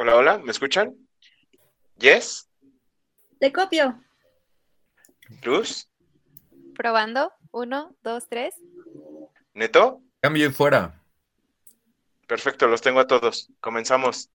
Hola, 0.00 0.14
hola, 0.14 0.38
¿me 0.38 0.52
escuchan? 0.52 0.94
¿Yes? 1.96 2.48
Te 3.40 3.52
copio. 3.52 4.00
¿Luz? 5.42 5.90
Probando. 6.76 7.32
Uno, 7.50 7.96
dos, 8.04 8.28
tres. 8.28 8.54
¿Neto? 9.54 10.00
Cambio 10.20 10.46
y 10.46 10.52
fuera. 10.52 11.02
Perfecto, 12.28 12.68
los 12.68 12.80
tengo 12.80 13.00
a 13.00 13.08
todos. 13.08 13.50
Comenzamos. 13.60 14.30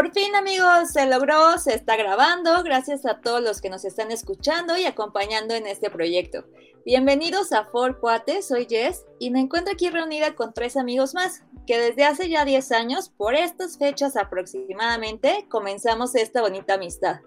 Por 0.00 0.14
fin 0.14 0.34
amigos, 0.34 0.92
se 0.94 1.04
logró, 1.04 1.58
se 1.58 1.74
está 1.74 1.94
grabando. 1.94 2.62
Gracias 2.62 3.04
a 3.04 3.20
todos 3.20 3.42
los 3.42 3.60
que 3.60 3.68
nos 3.68 3.84
están 3.84 4.10
escuchando 4.10 4.78
y 4.78 4.86
acompañando 4.86 5.52
en 5.52 5.66
este 5.66 5.90
proyecto. 5.90 6.46
Bienvenidos 6.86 7.52
a 7.52 7.66
For 7.66 8.00
Cuates, 8.00 8.48
soy 8.48 8.66
Jess 8.66 9.04
y 9.18 9.28
me 9.30 9.40
encuentro 9.40 9.74
aquí 9.74 9.90
reunida 9.90 10.34
con 10.34 10.54
tres 10.54 10.78
amigos 10.78 11.12
más, 11.12 11.44
que 11.66 11.78
desde 11.78 12.04
hace 12.06 12.30
ya 12.30 12.46
10 12.46 12.72
años, 12.72 13.10
por 13.10 13.34
estas 13.34 13.76
fechas 13.76 14.16
aproximadamente, 14.16 15.44
comenzamos 15.50 16.14
esta 16.14 16.40
bonita 16.40 16.76
amistad. 16.76 17.20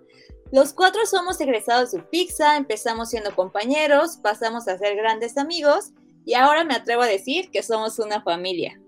Los 0.52 0.74
cuatro 0.74 1.06
somos 1.06 1.40
egresados 1.42 1.92
de 1.92 2.00
Pizza, 2.00 2.58
empezamos 2.58 3.12
siendo 3.12 3.36
compañeros, 3.36 4.18
pasamos 4.18 4.68
a 4.68 4.80
ser 4.80 4.96
grandes 4.96 5.38
amigos 5.38 5.92
y 6.26 6.34
ahora 6.34 6.64
me 6.64 6.74
atrevo 6.74 7.04
a 7.04 7.08
decir 7.08 7.52
que 7.52 7.62
somos 7.62 8.00
una 8.00 8.24
familia. 8.24 8.82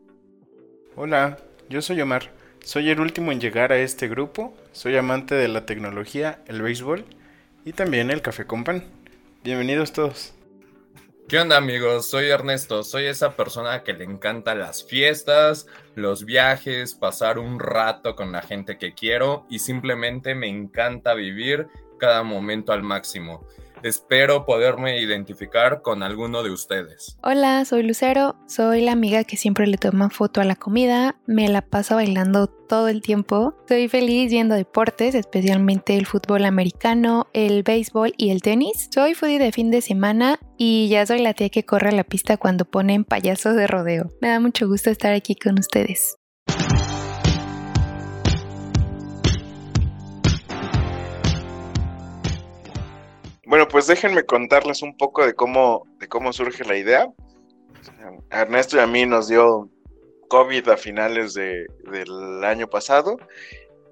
Hola, 0.95 1.37
yo 1.69 1.83
soy 1.83 2.01
Omar. 2.01 2.34
Soy 2.65 2.89
el 2.89 2.99
último 2.99 3.31
en 3.31 3.39
llegar 3.39 3.71
a 3.71 3.77
este 3.77 4.07
grupo. 4.07 4.57
Soy 4.71 4.97
amante 4.97 5.35
de 5.35 5.47
la 5.47 5.67
tecnología, 5.67 6.39
el 6.47 6.63
béisbol 6.63 7.05
y 7.63 7.73
también 7.73 8.09
el 8.09 8.23
café 8.23 8.47
con 8.47 8.63
pan. 8.63 8.83
Bienvenidos 9.43 9.93
todos. 9.93 10.33
¿Qué 11.29 11.37
onda 11.37 11.57
amigos? 11.57 12.09
Soy 12.09 12.25
Ernesto, 12.25 12.81
soy 12.81 13.05
esa 13.05 13.35
persona 13.35 13.83
que 13.83 13.93
le 13.93 14.03
encanta 14.03 14.55
las 14.55 14.83
fiestas, 14.83 15.67
los 15.93 16.25
viajes, 16.25 16.95
pasar 16.95 17.37
un 17.37 17.59
rato 17.59 18.15
con 18.15 18.31
la 18.31 18.41
gente 18.41 18.79
que 18.79 18.95
quiero 18.95 19.45
y 19.47 19.59
simplemente 19.59 20.33
me 20.33 20.47
encanta 20.47 21.13
vivir 21.13 21.67
cada 21.99 22.23
momento 22.23 22.73
al 22.73 22.81
máximo. 22.81 23.45
Espero 23.85 24.47
poderme 24.47 24.99
identificar 24.99 25.83
con 25.83 26.01
alguno 26.01 26.41
de 26.41 26.49
ustedes. 26.49 27.19
Hola, 27.21 27.63
soy 27.65 27.83
Lucero, 27.83 28.35
soy 28.47 28.81
la 28.81 28.93
amiga 28.93 29.25
que 29.25 29.37
siempre 29.37 29.67
le 29.67 29.77
toma 29.77 30.09
foto 30.09 30.41
a 30.41 30.43
la 30.43 30.55
comida, 30.55 31.17
me 31.27 31.47
la 31.49 31.61
paso 31.61 31.93
bailando 31.93 32.47
todo 32.47 32.87
el 32.87 33.03
tiempo. 33.03 33.53
Soy 33.67 33.87
feliz 33.87 34.31
viendo 34.31 34.55
deportes, 34.55 35.13
especialmente 35.13 35.97
el 35.97 36.07
fútbol 36.07 36.45
americano, 36.45 37.27
el 37.33 37.61
béisbol 37.61 38.15
y 38.17 38.31
el 38.31 38.41
tenis. 38.41 38.89
Soy 38.91 39.13
foodie 39.13 39.37
de 39.37 39.51
fin 39.51 39.69
de 39.69 39.81
semana 39.81 40.39
y 40.57 40.87
ya 40.89 41.05
soy 41.05 41.19
la 41.19 41.35
tía 41.35 41.49
que 41.49 41.63
corre 41.63 41.91
la 41.91 42.03
pista 42.03 42.37
cuando 42.37 42.65
ponen 42.65 43.03
payasos 43.03 43.55
de 43.55 43.67
rodeo. 43.67 44.09
Me 44.19 44.29
da 44.29 44.39
mucho 44.39 44.67
gusto 44.67 44.89
estar 44.89 45.13
aquí 45.13 45.35
con 45.35 45.59
ustedes. 45.59 46.17
Bueno, 53.55 53.69
pues 53.69 53.87
déjenme 53.87 54.25
contarles 54.25 54.81
un 54.81 54.97
poco 54.97 55.25
de 55.25 55.33
cómo, 55.33 55.87
de 56.01 56.09
cómo 56.09 56.33
surge 56.33 56.65
la 56.65 56.75
idea. 56.75 57.07
A 58.29 58.41
Ernesto 58.41 58.75
y 58.75 58.81
a 58.81 58.85
mí 58.85 59.05
nos 59.05 59.29
dio 59.29 59.69
COVID 60.27 60.67
a 60.67 60.75
finales 60.75 61.35
de, 61.35 61.65
del 61.89 62.43
año 62.43 62.67
pasado. 62.67 63.15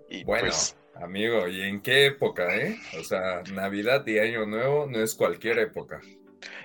Y 0.09 0.25
Bueno, 0.25 0.47
pues, 0.47 0.75
amigo, 0.95 1.47
¿y 1.47 1.61
en 1.61 1.81
qué 1.81 2.07
época, 2.07 2.53
eh? 2.53 2.75
O 2.99 3.05
sea, 3.05 3.41
Navidad 3.53 4.05
y 4.05 4.19
Año 4.19 4.45
Nuevo 4.45 4.85
no 4.85 5.01
es 5.01 5.15
cualquier 5.15 5.59
época. 5.59 6.01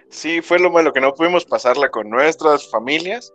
sí, 0.09 0.43
fue 0.43 0.59
lo 0.59 0.69
malo 0.69 0.93
que 0.93 1.01
no 1.01 1.15
pudimos 1.15 1.45
pasarla 1.45 1.91
con 1.91 2.11
nuestras 2.11 2.69
familias. 2.69 3.33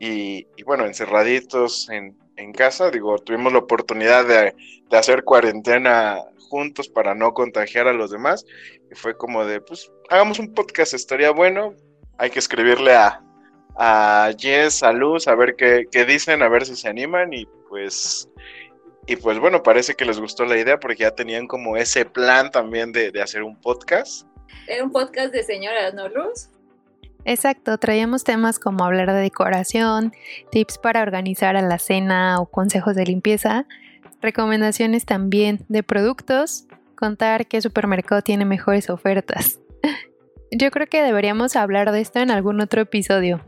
Y, 0.00 0.48
y 0.56 0.64
bueno, 0.64 0.84
encerraditos 0.84 1.88
en, 1.90 2.18
en 2.36 2.52
casa, 2.52 2.90
digo, 2.90 3.18
tuvimos 3.18 3.52
la 3.52 3.60
oportunidad 3.60 4.26
de, 4.26 4.54
hacer 4.96 5.24
cuarentena 5.24 6.22
juntos 6.48 6.88
para 6.88 7.14
no 7.14 7.34
contagiar 7.34 7.88
a 7.88 7.92
los 7.92 8.10
demás. 8.10 8.44
Y 8.90 8.94
fue 8.94 9.16
como 9.16 9.44
de, 9.44 9.60
pues, 9.60 9.90
hagamos 10.08 10.38
un 10.38 10.54
podcast, 10.54 10.94
estaría 10.94 11.30
bueno. 11.30 11.74
Hay 12.18 12.30
que 12.30 12.38
escribirle 12.38 12.94
a, 12.94 13.22
a 13.76 14.30
Jess, 14.38 14.82
a 14.82 14.92
Luz, 14.92 15.28
a 15.28 15.34
ver 15.34 15.56
qué, 15.56 15.84
qué 15.90 16.04
dicen, 16.04 16.42
a 16.42 16.48
ver 16.48 16.64
si 16.64 16.76
se 16.76 16.88
animan. 16.88 17.32
Y 17.32 17.46
pues, 17.68 18.28
y 19.06 19.16
pues 19.16 19.38
bueno, 19.38 19.62
parece 19.62 19.94
que 19.94 20.04
les 20.04 20.20
gustó 20.20 20.44
la 20.44 20.58
idea 20.58 20.78
porque 20.78 21.02
ya 21.02 21.10
tenían 21.10 21.46
como 21.46 21.76
ese 21.76 22.04
plan 22.04 22.50
también 22.50 22.92
de, 22.92 23.10
de 23.10 23.22
hacer 23.22 23.42
un 23.42 23.60
podcast. 23.60 24.26
Era 24.66 24.84
un 24.84 24.92
podcast 24.92 25.32
de 25.32 25.42
señoras, 25.42 25.94
¿no, 25.94 26.08
Luz? 26.08 26.50
Exacto, 27.28 27.76
traíamos 27.76 28.22
temas 28.22 28.60
como 28.60 28.84
hablar 28.84 29.12
de 29.12 29.20
decoración, 29.20 30.12
tips 30.52 30.78
para 30.78 31.02
organizar 31.02 31.56
a 31.56 31.60
la 31.60 31.80
cena 31.80 32.40
o 32.40 32.46
consejos 32.46 32.94
de 32.94 33.04
limpieza, 33.04 33.66
recomendaciones 34.22 35.06
también 35.06 35.64
de 35.68 35.82
productos, 35.82 36.68
contar 36.94 37.48
qué 37.48 37.60
supermercado 37.60 38.22
tiene 38.22 38.44
mejores 38.44 38.90
ofertas. 38.90 39.58
Yo 40.52 40.70
creo 40.70 40.86
que 40.86 41.02
deberíamos 41.02 41.56
hablar 41.56 41.90
de 41.90 42.00
esto 42.00 42.20
en 42.20 42.30
algún 42.30 42.60
otro 42.60 42.80
episodio. 42.80 43.40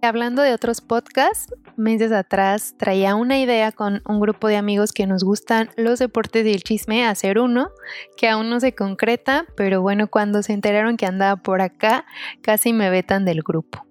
Hablando 0.00 0.42
de 0.42 0.54
otros 0.54 0.80
podcasts, 0.80 1.52
meses 1.76 2.12
atrás 2.12 2.76
traía 2.78 3.16
una 3.16 3.40
idea 3.40 3.72
con 3.72 4.00
un 4.06 4.20
grupo 4.20 4.46
de 4.46 4.54
amigos 4.54 4.92
que 4.92 5.08
nos 5.08 5.24
gustan 5.24 5.70
los 5.76 5.98
deportes 5.98 6.46
y 6.46 6.52
el 6.52 6.62
chisme 6.62 7.04
hacer 7.04 7.40
uno, 7.40 7.72
que 8.16 8.28
aún 8.28 8.48
no 8.48 8.60
se 8.60 8.76
concreta, 8.76 9.44
pero 9.56 9.82
bueno, 9.82 10.08
cuando 10.08 10.44
se 10.44 10.52
enteraron 10.52 10.96
que 10.96 11.06
andaba 11.06 11.42
por 11.42 11.60
acá, 11.60 12.06
casi 12.42 12.72
me 12.72 12.90
vetan 12.90 13.24
del 13.24 13.42
grupo. 13.42 13.84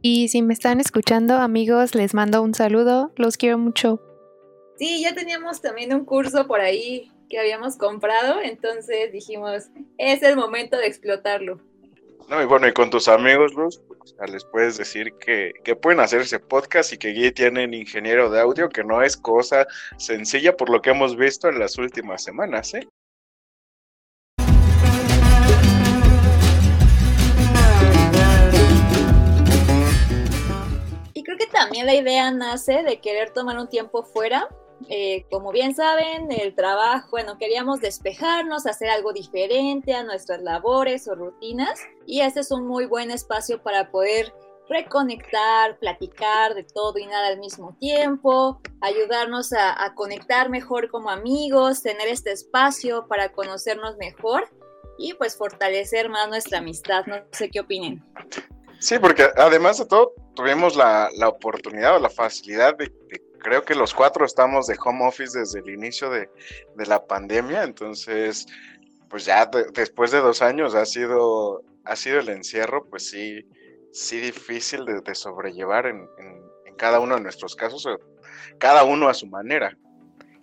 Y 0.00 0.28
si 0.28 0.42
me 0.42 0.54
están 0.54 0.78
escuchando, 0.78 1.34
amigos, 1.38 1.96
les 1.96 2.14
mando 2.14 2.40
un 2.40 2.54
saludo, 2.54 3.12
los 3.16 3.36
quiero 3.36 3.58
mucho. 3.58 4.00
Sí, 4.78 5.02
ya 5.02 5.12
teníamos 5.12 5.60
también 5.60 5.92
un 5.92 6.04
curso 6.04 6.46
por 6.46 6.60
ahí 6.60 7.10
que 7.28 7.40
habíamos 7.40 7.76
comprado, 7.76 8.40
entonces 8.40 9.10
dijimos, 9.10 9.70
es 9.98 10.22
el 10.22 10.36
momento 10.36 10.76
de 10.76 10.86
explotarlo. 10.86 11.60
No, 12.28 12.42
y 12.42 12.44
bueno, 12.44 12.68
y 12.68 12.74
con 12.74 12.90
tus 12.90 13.08
amigos, 13.08 13.54
Luz, 13.54 13.80
pues, 13.88 14.14
les 14.30 14.44
puedes 14.44 14.76
decir 14.76 15.14
que, 15.14 15.54
que 15.64 15.74
pueden 15.74 15.98
hacer 16.00 16.20
ese 16.20 16.38
podcast 16.38 16.92
y 16.92 16.98
que 16.98 17.08
allí 17.08 17.32
tienen 17.32 17.72
ingeniero 17.72 18.28
de 18.28 18.38
audio, 18.38 18.68
que 18.68 18.84
no 18.84 19.02
es 19.02 19.16
cosa 19.16 19.66
sencilla 19.96 20.54
por 20.54 20.68
lo 20.68 20.82
que 20.82 20.90
hemos 20.90 21.16
visto 21.16 21.48
en 21.48 21.58
las 21.58 21.78
últimas 21.78 22.22
semanas, 22.22 22.74
¿eh? 22.74 22.86
Y 31.14 31.22
creo 31.22 31.38
que 31.38 31.46
también 31.46 31.86
la 31.86 31.94
idea 31.94 32.30
nace 32.30 32.82
de 32.82 33.00
querer 33.00 33.30
tomar 33.30 33.56
un 33.56 33.70
tiempo 33.70 34.02
fuera. 34.02 34.48
Eh, 34.88 35.26
como 35.30 35.50
bien 35.50 35.74
saben, 35.74 36.30
el 36.30 36.54
trabajo, 36.54 37.08
bueno, 37.10 37.36
queríamos 37.38 37.80
despejarnos, 37.80 38.66
hacer 38.66 38.88
algo 38.90 39.12
diferente 39.12 39.94
a 39.94 40.04
nuestras 40.04 40.40
labores 40.42 41.08
o 41.08 41.14
rutinas. 41.14 41.80
Y 42.06 42.20
este 42.20 42.40
es 42.40 42.50
un 42.50 42.66
muy 42.66 42.86
buen 42.86 43.10
espacio 43.10 43.62
para 43.62 43.90
poder 43.90 44.32
reconectar, 44.68 45.78
platicar 45.78 46.54
de 46.54 46.62
todo 46.62 46.98
y 46.98 47.06
nada 47.06 47.28
al 47.28 47.38
mismo 47.38 47.76
tiempo, 47.80 48.60
ayudarnos 48.80 49.52
a, 49.52 49.82
a 49.82 49.94
conectar 49.94 50.50
mejor 50.50 50.90
como 50.90 51.10
amigos, 51.10 51.82
tener 51.82 52.08
este 52.08 52.32
espacio 52.32 53.06
para 53.08 53.32
conocernos 53.32 53.96
mejor 53.96 54.48
y 54.98 55.14
pues 55.14 55.36
fortalecer 55.36 56.08
más 56.08 56.28
nuestra 56.28 56.58
amistad. 56.58 57.06
No 57.06 57.16
sé 57.32 57.50
qué 57.50 57.60
opinen. 57.60 58.04
Sí, 58.80 58.98
porque 58.98 59.26
además 59.36 59.78
de 59.78 59.86
todo, 59.86 60.12
tuvimos 60.34 60.76
la, 60.76 61.08
la 61.16 61.28
oportunidad 61.28 61.96
o 61.96 61.98
la 61.98 62.10
facilidad 62.10 62.76
de, 62.76 62.86
de- 62.86 63.27
creo 63.48 63.62
que 63.62 63.74
los 63.74 63.94
cuatro 63.94 64.26
estamos 64.26 64.66
de 64.66 64.76
home 64.84 65.06
office 65.06 65.38
desde 65.38 65.60
el 65.60 65.70
inicio 65.70 66.10
de, 66.10 66.28
de 66.76 66.86
la 66.86 67.02
pandemia, 67.06 67.62
entonces, 67.64 68.46
pues 69.08 69.24
ya 69.24 69.46
de- 69.46 69.64
después 69.72 70.10
de 70.10 70.18
dos 70.18 70.42
años 70.42 70.74
ha 70.74 70.84
sido, 70.84 71.62
ha 71.84 71.96
sido 71.96 72.20
el 72.20 72.28
encierro, 72.28 72.84
pues 72.90 73.08
sí, 73.08 73.40
sí 73.90 74.18
difícil 74.20 74.84
de, 74.84 75.14
sobrellevar 75.14 75.86
en, 75.86 76.06
en- 76.18 76.42
cada 76.76 77.00
uno 77.00 77.16
de 77.16 77.22
nuestros 77.22 77.56
casos, 77.56 77.88
cada 78.58 78.84
uno 78.84 79.08
a 79.08 79.14
su 79.14 79.26
manera. 79.26 79.76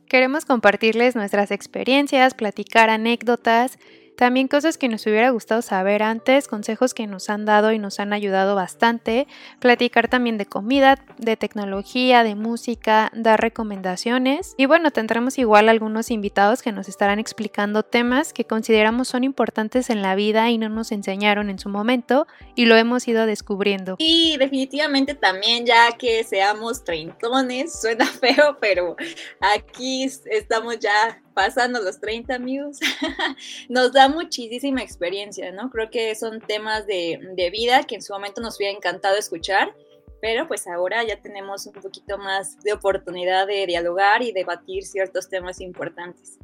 Queremos 0.10 0.44
compartirles 0.44 1.16
nuestras 1.16 1.50
experiencias, 1.51 2.34
platicar 2.34 2.90
anécdotas, 2.90 3.78
también 4.18 4.48
cosas 4.48 4.78
que 4.78 4.88
nos 4.88 5.06
hubiera 5.06 5.30
gustado 5.30 5.62
saber 5.62 6.04
antes, 6.04 6.48
consejos 6.48 6.94
que 6.94 7.08
nos 7.08 7.30
han 7.30 7.46
dado 7.46 7.72
y 7.72 7.80
nos 7.80 8.00
han 8.00 8.14
ayudado 8.14 8.56
bastante, 8.56 9.28
platicar 9.60 10.08
también 10.08 10.38
de 10.38 10.46
comida, 10.46 10.98
de 11.18 11.38
tecnología, 11.38 12.24
de 12.24 12.36
música, 12.36 13.12
dar 13.14 13.42
recomendaciones 13.42 14.56
y 14.58 14.66
bueno, 14.66 14.92
tendremos 14.92 15.38
igual 15.38 15.70
algunos 15.70 16.12
invitados 16.12 16.62
que 16.62 16.72
nos 16.72 16.88
estarán 16.88 17.20
explicando 17.20 17.84
temas 17.84 18.34
que 18.34 18.46
consideramos 18.46 19.08
son 19.08 19.24
importantes 19.24 19.90
en 19.90 20.02
la 20.02 20.16
vida 20.16 20.50
y 20.50 20.58
no 20.58 20.70
nos 20.70 20.92
enseñaron 20.92 21.50
en 21.50 21.60
su 21.60 21.70
momento 21.70 22.28
y 22.56 22.66
lo 22.66 22.76
hemos 22.76 23.08
ido 23.08 23.26
descubriendo. 23.26 23.96
Y 24.00 24.38
definitivamente 24.38 25.16
también 25.16 25.66
ya 25.66 25.92
que 25.98 26.24
seamos 26.24 26.84
treintones, 26.84 27.80
suena 27.80 28.06
feo, 28.22 28.58
pero 28.60 28.96
aquí 29.40 30.04
estamos 30.26 30.80
ya 30.80 31.22
pasando 31.36 31.80
los 31.82 32.00
30 32.00 32.34
amigos, 32.34 32.80
nos 33.70 33.92
da 33.94 34.10
muchísima 34.10 34.82
experiencia, 34.82 35.52
¿no? 35.52 35.70
Creo 35.70 35.92
que 35.92 36.16
son 36.16 36.42
temas 36.42 36.88
de, 36.88 37.20
de, 37.36 37.50
vida 37.52 37.84
que 37.84 37.96
en 37.96 38.02
su 38.02 38.14
momento 38.14 38.42
nos 38.42 38.58
hubiera 38.58 38.76
encantado 38.76 39.18
escuchar, 39.18 39.76
pero 40.22 40.48
pues 40.48 40.66
ahora 40.66 41.04
ya 41.04 41.22
tenemos 41.22 41.68
un 41.68 41.74
poquito 41.74 42.18
más 42.18 42.60
de 42.64 42.74
oportunidad 42.74 43.46
de 43.46 43.68
dialogar 43.68 44.24
y 44.24 44.32
debatir 44.32 44.84
ciertos 44.84 45.30
temas 45.30 45.62
importantes. 45.62 46.40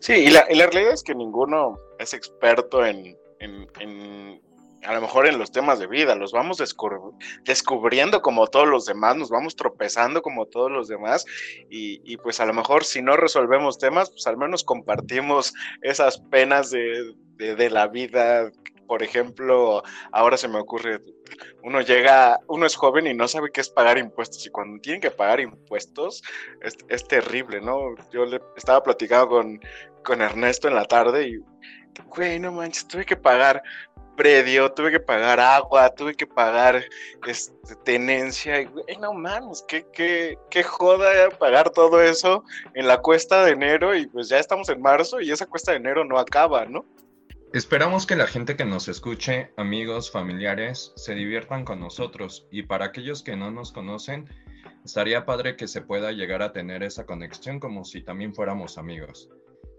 Sí, 0.00 0.12
y 0.14 0.30
la, 0.30 0.44
realidad 0.44 0.92
es 0.92 1.02
que 1.02 1.14
ninguno 1.14 1.78
es 1.98 2.12
experto 2.12 2.84
en, 2.84 3.16
en 3.38 4.42
a 4.84 4.94
lo 4.94 5.00
mejor 5.00 5.26
en 5.26 5.38
los 5.38 5.52
temas 5.52 5.78
de 5.78 5.86
vida, 5.86 6.14
los 6.14 6.32
vamos 6.32 6.58
descubriendo 7.44 8.22
como 8.22 8.46
todos 8.48 8.68
los 8.68 8.84
demás, 8.84 9.16
nos 9.16 9.30
vamos 9.30 9.54
tropezando 9.54 10.22
como 10.22 10.46
todos 10.46 10.70
los 10.70 10.88
demás 10.88 11.24
y, 11.70 12.16
pues 12.18 12.40
a 12.40 12.46
lo 12.46 12.52
mejor 12.52 12.84
si 12.84 13.00
no 13.00 13.16
resolvemos 13.16 13.78
temas, 13.78 14.10
pues 14.10 14.26
al 14.26 14.36
menos 14.36 14.64
compartimos 14.64 15.52
esas 15.82 16.18
penas 16.18 16.70
de, 16.70 17.14
de, 17.36 17.54
de 17.54 17.70
la 17.70 17.86
vida. 17.86 18.50
Por 18.88 19.02
ejemplo, 19.02 19.82
ahora 20.10 20.36
se 20.36 20.48
me 20.48 20.58
ocurre, 20.58 21.00
uno 21.62 21.80
llega, 21.80 22.38
uno 22.48 22.66
es 22.66 22.74
joven 22.74 23.06
y 23.06 23.14
no 23.14 23.26
sabe 23.26 23.50
qué 23.50 23.60
es 23.60 23.70
pagar 23.70 23.96
impuestos 23.96 24.44
y 24.46 24.50
cuando 24.50 24.80
tienen 24.82 25.00
que 25.00 25.10
pagar 25.10 25.40
impuestos 25.40 26.22
es, 26.60 26.76
es 26.88 27.06
terrible, 27.06 27.60
¿no? 27.60 27.94
Yo 28.12 28.26
le 28.26 28.40
estaba 28.56 28.82
platicando 28.82 29.28
con, 29.28 29.60
con 30.04 30.20
Ernesto 30.20 30.68
en 30.68 30.74
la 30.74 30.84
tarde 30.84 31.28
y, 31.28 31.38
güey, 32.14 32.38
no 32.38 32.52
manches, 32.52 32.86
tuve 32.86 33.06
que 33.06 33.16
pagar 33.16 33.62
predio, 34.16 34.72
tuve 34.72 34.90
que 34.90 35.00
pagar 35.00 35.40
agua, 35.40 35.94
tuve 35.94 36.14
que 36.14 36.26
pagar 36.26 36.84
este, 37.26 37.76
tenencia. 37.84 38.62
Y, 38.62 38.68
no 39.00 39.12
mames, 39.12 39.64
qué, 39.68 39.86
qué, 39.92 40.38
qué 40.50 40.62
joda 40.62 41.30
pagar 41.38 41.70
todo 41.70 42.00
eso 42.00 42.44
en 42.74 42.86
la 42.86 42.98
cuesta 42.98 43.44
de 43.44 43.52
enero 43.52 43.94
y 43.96 44.06
pues 44.06 44.28
ya 44.28 44.38
estamos 44.38 44.68
en 44.68 44.80
marzo 44.80 45.20
y 45.20 45.30
esa 45.30 45.46
cuesta 45.46 45.72
de 45.72 45.78
enero 45.78 46.04
no 46.04 46.18
acaba, 46.18 46.64
¿no? 46.66 46.84
Esperamos 47.52 48.06
que 48.06 48.16
la 48.16 48.26
gente 48.26 48.56
que 48.56 48.64
nos 48.64 48.88
escuche, 48.88 49.52
amigos, 49.58 50.10
familiares, 50.10 50.92
se 50.96 51.14
diviertan 51.14 51.66
con 51.66 51.80
nosotros 51.80 52.46
y 52.50 52.62
para 52.62 52.86
aquellos 52.86 53.22
que 53.22 53.36
no 53.36 53.50
nos 53.50 53.72
conocen, 53.72 54.26
estaría 54.86 55.26
padre 55.26 55.56
que 55.56 55.68
se 55.68 55.82
pueda 55.82 56.12
llegar 56.12 56.40
a 56.40 56.54
tener 56.54 56.82
esa 56.82 57.04
conexión 57.04 57.60
como 57.60 57.84
si 57.84 58.02
también 58.02 58.34
fuéramos 58.34 58.78
amigos. 58.78 59.28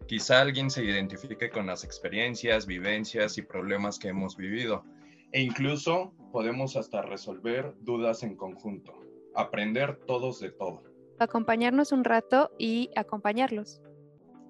Quizá 0.07 0.41
alguien 0.41 0.69
se 0.69 0.83
identifique 0.83 1.49
con 1.49 1.67
las 1.67 1.83
experiencias, 1.83 2.65
vivencias 2.65 3.37
y 3.37 3.41
problemas 3.41 3.97
que 3.97 4.09
hemos 4.09 4.35
vivido. 4.35 4.83
E 5.31 5.41
incluso 5.41 6.13
podemos 6.31 6.75
hasta 6.75 7.01
resolver 7.01 7.73
dudas 7.81 8.21
en 8.23 8.35
conjunto. 8.35 8.93
Aprender 9.33 9.97
todos 10.05 10.39
de 10.39 10.51
todo. 10.51 10.83
Acompañarnos 11.19 11.91
un 11.91 12.03
rato 12.03 12.51
y 12.59 12.89
acompañarlos. 12.95 13.81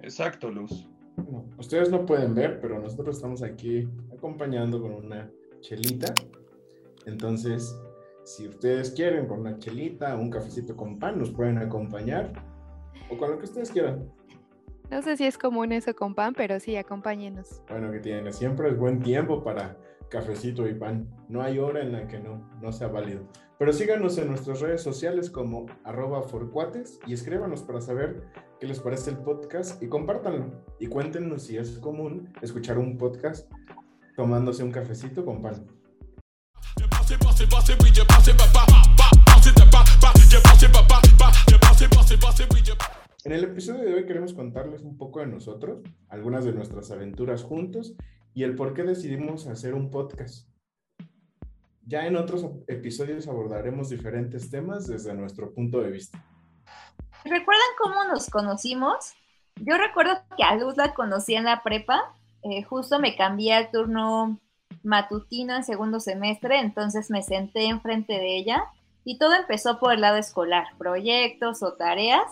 Exacto, 0.02 0.50
Luz. 0.50 0.90
Bueno, 1.16 1.46
ustedes 1.58 1.92
no 1.92 2.06
pueden 2.06 2.34
ver, 2.34 2.60
pero 2.60 2.80
nosotros 2.80 3.16
estamos 3.16 3.44
aquí 3.44 3.88
acompañando 4.12 4.82
con 4.82 4.94
una 4.94 5.32
chelita. 5.62 6.14
Entonces, 7.06 7.80
si 8.24 8.48
ustedes 8.48 8.92
quieren 8.92 9.28
con 9.28 9.42
una 9.42 9.58
chelita, 9.60 10.16
un 10.16 10.30
cafecito 10.30 10.76
con 10.76 10.98
pan, 10.98 11.20
nos 11.20 11.32
pueden 11.32 11.60
acompañar. 11.60 12.34
O 13.10 13.18
con 13.18 13.32
lo 13.32 13.38
que 13.38 13.46
ustedes 13.46 13.70
quieran. 13.70 14.12
No 14.94 15.02
sé 15.02 15.18
si 15.18 15.26
es 15.26 15.40
común 15.40 15.72
eso 15.72 15.96
con 15.96 16.14
pan, 16.14 16.36
pero 16.36 16.60
sí, 16.60 16.76
acompáñenos. 16.76 17.64
Bueno, 17.68 17.92
que 17.92 17.98
tiene, 17.98 18.32
siempre 18.32 18.70
es 18.70 18.78
buen 18.78 19.02
tiempo 19.02 19.44
para 19.44 19.76
cafecito 20.08 20.68
y 20.68 20.76
pan. 20.76 21.10
No 21.28 21.42
hay 21.42 21.58
hora 21.58 21.82
en 21.82 21.94
la 21.94 22.08
que 22.08 22.20
no, 22.20 22.48
no 22.62 22.72
sea 22.72 22.90
válido. 22.90 23.28
Pero 23.58 23.74
síganos 23.74 24.20
en 24.20 24.28
nuestras 24.28 24.62
redes 24.62 24.84
sociales 24.84 25.32
como 25.32 25.66
arroba 25.84 26.22
forcuates 26.22 27.00
y 27.08 27.14
escríbanos 27.14 27.64
para 27.64 27.82
saber 27.82 28.22
qué 28.60 28.68
les 28.68 28.80
parece 28.80 29.10
el 29.10 29.18
podcast 29.18 29.82
y 29.82 29.88
compártanlo. 29.88 30.64
Y 30.80 30.86
cuéntenos 30.86 31.42
si 31.42 31.58
es 31.58 31.80
común 31.80 32.32
escuchar 32.44 32.78
un 32.78 32.96
podcast 33.00 33.52
tomándose 34.16 34.64
un 34.64 34.72
cafecito 34.72 35.26
con 35.26 35.42
pan. 35.42 35.66
En 43.26 43.32
el 43.32 43.46
episodio 43.46 43.84
de 43.84 43.94
hoy 43.94 44.06
queremos 44.06 44.34
contarles 44.34 44.82
un 44.82 44.98
poco 44.98 45.22
de 45.22 45.28
nosotros, 45.28 45.82
algunas 46.10 46.44
de 46.44 46.52
nuestras 46.52 46.92
aventuras 46.92 47.42
juntos 47.42 47.94
y 48.34 48.44
el 48.44 48.54
por 48.54 48.74
qué 48.74 48.84
decidimos 48.84 49.48
hacer 49.48 49.76
un 49.76 49.90
podcast. 49.90 50.50
Ya 51.86 52.06
en 52.06 52.18
otros 52.18 52.46
episodios 52.68 53.30
abordaremos 53.30 53.88
diferentes 53.88 54.50
temas 54.52 54.88
desde 54.88 55.14
nuestro 55.14 55.54
punto 55.54 55.80
de 55.80 55.92
vista. 55.92 56.22
¿Recuerdan 57.24 57.70
cómo 57.82 58.04
nos 58.04 58.30
conocimos? 58.30 59.14
Yo 59.56 59.78
recuerdo 59.78 60.20
que 60.36 60.44
a 60.44 60.58
Luz 60.58 60.76
la 60.76 60.94
conocí 60.94 61.36
en 61.36 61.46
la 61.46 61.64
prepa, 61.64 62.14
eh, 62.42 62.64
justo 62.64 63.00
me 63.00 63.16
cambié 63.16 63.54
al 63.54 63.72
turno 63.72 64.38
matutino 64.84 65.56
en 65.56 65.64
segundo 65.64 66.02
semestre, 66.02 66.60
entonces 66.60 67.10
me 67.10 67.24
senté 67.24 67.68
enfrente 67.68 68.12
de 68.12 68.36
ella 68.36 68.66
y 69.06 69.18
todo 69.18 69.34
empezó 69.34 69.80
por 69.80 69.94
el 69.94 70.02
lado 70.02 70.18
escolar, 70.18 70.66
proyectos 70.78 71.64
o 71.64 71.76
tareas, 71.76 72.28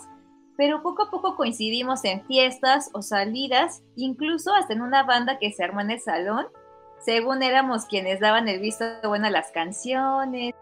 pero 0.56 0.82
poco 0.82 1.04
a 1.04 1.10
poco 1.10 1.36
coincidimos 1.36 2.04
en 2.04 2.24
fiestas 2.26 2.90
o 2.92 3.02
salidas, 3.02 3.82
incluso 3.96 4.54
hasta 4.54 4.72
en 4.72 4.82
una 4.82 5.02
banda 5.02 5.38
que 5.38 5.52
se 5.52 5.64
armó 5.64 5.80
en 5.80 5.90
el 5.90 6.00
salón, 6.00 6.46
según 7.04 7.42
éramos 7.42 7.86
quienes 7.86 8.20
daban 8.20 8.48
el 8.48 8.60
visto 8.60 8.84
bueno 9.04 9.26
a 9.26 9.30
las 9.30 9.50
canciones. 9.50 10.54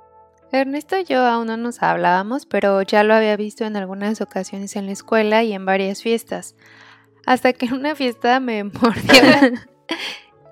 Ernesto 0.52 0.98
y 0.98 1.04
yo 1.04 1.24
aún 1.26 1.46
no 1.46 1.56
nos 1.56 1.82
hablábamos, 1.82 2.46
pero 2.46 2.82
ya 2.82 3.04
lo 3.04 3.14
había 3.14 3.36
visto 3.36 3.64
en 3.64 3.76
algunas 3.76 4.20
ocasiones 4.20 4.74
en 4.74 4.86
la 4.86 4.92
escuela 4.92 5.44
y 5.44 5.52
en 5.52 5.64
varias 5.64 6.02
fiestas. 6.02 6.56
Hasta 7.26 7.52
que 7.52 7.66
en 7.66 7.74
una 7.74 7.94
fiesta 7.94 8.40
me 8.40 8.64
mordió. 8.64 9.58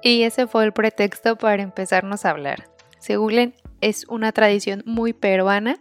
y 0.02 0.22
ese 0.22 0.46
fue 0.46 0.64
el 0.64 0.72
pretexto 0.72 1.36
para 1.36 1.62
empezarnos 1.62 2.24
a 2.24 2.30
hablar. 2.30 2.68
Según 3.00 3.54
es 3.80 4.06
una 4.08 4.32
tradición 4.32 4.82
muy 4.86 5.12
peruana 5.12 5.78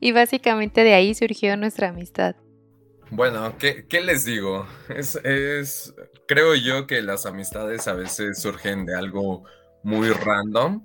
y 0.00 0.12
básicamente 0.12 0.84
de 0.84 0.94
ahí 0.94 1.14
surgió 1.14 1.56
nuestra 1.56 1.88
amistad. 1.88 2.36
Bueno, 3.10 3.56
¿qué, 3.58 3.86
qué 3.86 4.00
les 4.00 4.24
digo? 4.24 4.66
Es, 4.88 5.14
es, 5.16 5.94
creo 6.26 6.54
yo 6.56 6.86
que 6.86 7.02
las 7.02 7.24
amistades 7.24 7.86
a 7.86 7.94
veces 7.94 8.40
surgen 8.40 8.84
de 8.84 8.96
algo 8.96 9.44
muy 9.84 10.10
random 10.10 10.84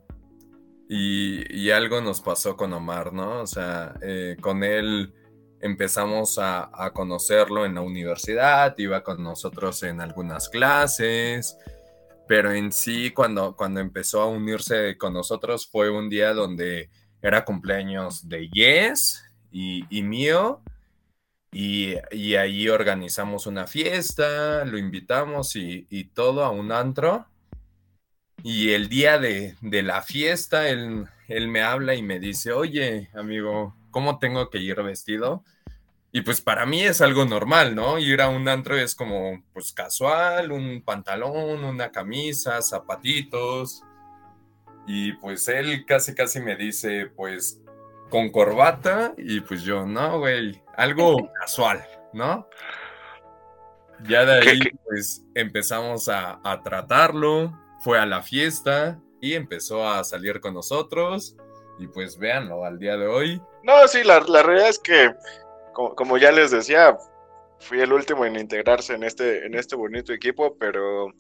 y, 0.87 1.51
y 1.51 1.71
algo 1.71 1.99
nos 1.99 2.21
pasó 2.21 2.55
con 2.55 2.73
Omar, 2.73 3.11
¿no? 3.11 3.41
O 3.41 3.47
sea, 3.47 3.95
eh, 4.01 4.37
con 4.39 4.63
él 4.63 5.13
empezamos 5.61 6.37
a, 6.37 6.69
a, 6.73 6.91
conocerlo 6.93 7.65
en 7.65 7.75
la 7.75 7.81
universidad, 7.81 8.77
iba 8.77 9.03
con 9.03 9.23
nosotros 9.23 9.81
en 9.81 9.99
algunas 9.99 10.47
clases, 10.49 11.57
pero 12.27 12.51
en 12.51 12.71
sí 12.71 13.11
cuando, 13.11 13.55
cuando 13.55 13.79
empezó 13.79 14.21
a 14.21 14.27
unirse 14.27 14.95
con 14.97 15.13
nosotros 15.13 15.67
fue 15.67 15.89
un 15.89 16.07
día 16.09 16.33
donde 16.33 16.91
era 17.21 17.45
cumpleaños 17.45 18.29
de 18.29 18.47
Yes 18.49 19.23
y, 19.51 19.85
y 19.89 20.03
mío 20.03 20.61
y, 21.51 21.95
y, 22.11 22.35
ahí 22.35 22.69
organizamos 22.69 23.45
una 23.45 23.67
fiesta, 23.67 24.63
lo 24.63 24.77
invitamos 24.77 25.57
y, 25.57 25.85
y, 25.89 26.05
todo 26.05 26.45
a 26.45 26.49
un 26.49 26.71
antro. 26.71 27.25
Y 28.41 28.71
el 28.71 28.87
día 28.87 29.19
de, 29.19 29.55
de 29.61 29.83
la 29.83 30.01
fiesta, 30.01 30.69
él, 30.69 31.07
él, 31.27 31.47
me 31.49 31.61
habla 31.61 31.93
y 31.95 32.03
me 32.03 32.19
dice, 32.19 32.53
oye, 32.53 33.09
amigo, 33.13 33.75
¿cómo 33.91 34.17
tengo 34.17 34.49
que 34.49 34.59
ir 34.59 34.81
vestido? 34.81 35.43
Y 36.13 36.21
pues 36.21 36.41
para 36.41 36.65
mí 36.65 36.83
es 36.83 37.01
algo 37.01 37.25
normal, 37.25 37.75
¿no? 37.75 37.99
Ir 37.99 38.21
a 38.21 38.29
un 38.29 38.47
antro 38.47 38.77
es 38.77 38.95
como, 38.95 39.43
pues 39.53 39.73
casual, 39.73 40.51
un 40.51 40.81
pantalón, 40.81 41.63
una 41.63 41.91
camisa, 41.91 42.61
zapatitos. 42.61 43.83
Y 44.87 45.13
pues 45.13 45.47
él 45.49 45.85
casi, 45.85 46.15
casi 46.15 46.39
me 46.39 46.55
dice, 46.55 47.07
pues 47.15 47.61
con 48.09 48.29
corbata 48.29 49.13
y 49.17 49.39
pues 49.39 49.63
yo, 49.63 49.85
no, 49.85 50.19
güey, 50.19 50.60
algo 50.77 51.31
casual, 51.39 51.85
¿no? 52.13 52.47
Ya 54.03 54.25
de 54.25 54.49
ahí 54.49 54.59
pues 54.85 55.23
empezamos 55.35 56.09
a, 56.09 56.39
a, 56.43 56.63
tratarlo, 56.63 57.51
fue 57.83 57.99
a 57.99 58.05
la 58.05 58.21
fiesta 58.23 58.99
y 59.21 59.35
empezó 59.35 59.87
a 59.87 60.03
salir 60.03 60.39
con 60.39 60.55
nosotros 60.55 61.35
y 61.77 61.87
pues 61.87 62.17
véanlo 62.17 62.65
al 62.65 62.79
día 62.79 62.97
de 62.97 63.07
hoy. 63.07 63.41
No, 63.63 63.87
sí, 63.87 64.03
la, 64.03 64.19
la 64.21 64.43
realidad 64.43 64.69
es 64.69 64.79
que, 64.79 65.13
como, 65.73 65.95
como, 65.95 66.17
ya 66.17 66.31
les 66.31 66.51
decía, 66.51 66.97
fui 67.59 67.79
el 67.79 67.93
último 67.93 68.25
en 68.25 68.35
integrarse 68.37 68.95
en 68.95 69.03
este, 69.03 69.45
en 69.45 69.53
este 69.55 69.75
bonito 69.75 70.13
equipo, 70.13 70.57
pero 70.57 71.11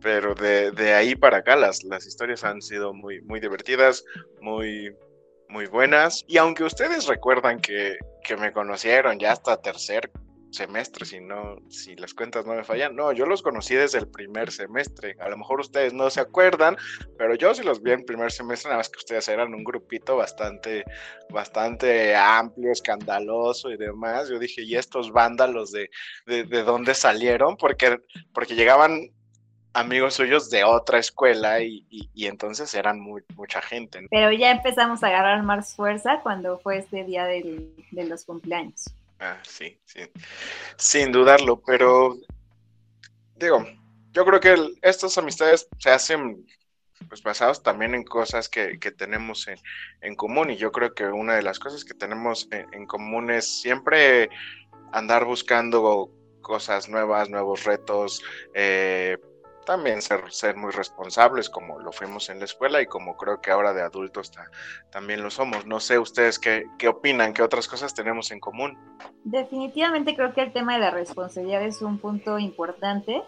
pero 0.00 0.34
de, 0.34 0.70
de 0.70 0.94
ahí 0.94 1.14
para 1.16 1.38
acá 1.38 1.56
las, 1.56 1.82
las 1.84 2.06
historias 2.06 2.44
han 2.44 2.62
sido 2.62 2.94
muy, 2.94 3.20
muy 3.22 3.40
divertidas, 3.40 4.04
muy, 4.40 4.94
muy 5.48 5.66
buenas. 5.66 6.24
Y 6.26 6.38
aunque 6.38 6.64
ustedes 6.64 7.06
recuerdan 7.06 7.60
que, 7.60 7.96
que 8.24 8.36
me 8.36 8.52
conocieron 8.52 9.18
ya 9.18 9.32
hasta 9.32 9.60
tercer 9.60 10.10
semestre, 10.50 11.04
si 11.04 11.20
no, 11.20 11.56
si 11.68 11.94
las 11.96 12.14
cuentas 12.14 12.46
no 12.46 12.54
me 12.54 12.64
fallan. 12.64 12.96
No, 12.96 13.12
yo 13.12 13.26
los 13.26 13.42
conocí 13.42 13.74
desde 13.74 13.98
el 13.98 14.08
primer 14.08 14.50
semestre. 14.50 15.16
A 15.20 15.28
lo 15.28 15.36
mejor 15.36 15.60
ustedes 15.60 15.92
no 15.92 16.08
se 16.10 16.20
acuerdan, 16.20 16.76
pero 17.16 17.34
yo 17.34 17.54
sí 17.54 17.62
los 17.62 17.82
vi 17.82 17.92
en 17.92 18.04
primer 18.04 18.32
semestre, 18.32 18.68
nada 18.68 18.78
más 18.78 18.88
que 18.88 18.98
ustedes 18.98 19.28
eran 19.28 19.54
un 19.54 19.64
grupito 19.64 20.16
bastante, 20.16 20.84
bastante 21.30 22.16
amplio, 22.16 22.72
escandaloso 22.72 23.70
y 23.70 23.76
demás. 23.76 24.28
Yo 24.28 24.38
dije, 24.38 24.62
¿y 24.62 24.76
estos 24.76 25.12
vándalos 25.12 25.70
de, 25.72 25.90
de, 26.26 26.44
de 26.44 26.62
dónde 26.62 26.94
salieron? 26.94 27.56
Porque, 27.56 27.98
porque 28.32 28.54
llegaban 28.54 29.10
amigos 29.78 30.14
suyos 30.14 30.50
de 30.50 30.64
otra 30.64 30.98
escuela 30.98 31.60
y, 31.60 31.84
y, 31.88 32.26
entonces 32.26 32.74
eran 32.74 33.00
muy, 33.00 33.22
mucha 33.36 33.62
gente. 33.62 34.06
Pero 34.10 34.32
ya 34.32 34.50
empezamos 34.50 35.02
a 35.02 35.08
agarrar 35.08 35.42
más 35.42 35.74
fuerza 35.74 36.20
cuando 36.22 36.58
fue 36.58 36.78
este 36.78 37.04
día 37.04 37.24
del, 37.24 37.72
de 37.90 38.04
los 38.04 38.24
cumpleaños. 38.24 38.90
Ah, 39.20 39.38
sí, 39.42 39.78
sí, 39.84 40.00
sin 40.76 41.10
dudarlo, 41.10 41.60
pero 41.60 42.16
digo, 43.36 43.66
yo 44.12 44.24
creo 44.24 44.40
que 44.40 44.72
estas 44.82 45.18
amistades 45.18 45.68
se 45.78 45.90
hacen 45.90 46.46
pues 47.08 47.22
basados 47.22 47.62
también 47.62 47.94
en 47.94 48.02
cosas 48.02 48.48
que, 48.48 48.78
que 48.78 48.90
tenemos 48.90 49.46
en, 49.46 49.58
en, 50.00 50.16
común 50.16 50.50
y 50.50 50.56
yo 50.56 50.72
creo 50.72 50.94
que 50.94 51.04
una 51.04 51.36
de 51.36 51.42
las 51.42 51.58
cosas 51.58 51.84
que 51.84 51.94
tenemos 51.94 52.48
en, 52.50 52.66
en 52.72 52.86
común 52.86 53.30
es 53.30 53.60
siempre 53.60 54.30
andar 54.92 55.24
buscando 55.24 56.10
cosas 56.42 56.88
nuevas, 56.88 57.28
nuevos 57.28 57.64
retos, 57.64 58.22
eh, 58.54 59.18
también 59.68 60.00
ser, 60.00 60.32
ser 60.32 60.56
muy 60.56 60.70
responsables 60.70 61.50
como 61.50 61.78
lo 61.78 61.92
fuimos 61.92 62.30
en 62.30 62.38
la 62.38 62.46
escuela 62.46 62.80
y 62.80 62.86
como 62.86 63.18
creo 63.18 63.42
que 63.42 63.50
ahora 63.50 63.74
de 63.74 63.82
adultos 63.82 64.32
también 64.90 65.22
lo 65.22 65.28
somos. 65.30 65.66
No 65.66 65.78
sé 65.78 65.98
ustedes 65.98 66.38
qué, 66.38 66.64
qué 66.78 66.88
opinan, 66.88 67.34
qué 67.34 67.42
otras 67.42 67.68
cosas 67.68 67.92
tenemos 67.92 68.30
en 68.30 68.40
común. 68.40 68.78
Definitivamente 69.24 70.16
creo 70.16 70.32
que 70.32 70.40
el 70.40 70.54
tema 70.54 70.72
de 70.72 70.80
la 70.80 70.90
responsabilidad 70.90 71.62
es 71.62 71.82
un 71.82 71.98
punto 71.98 72.38
importante 72.38 73.22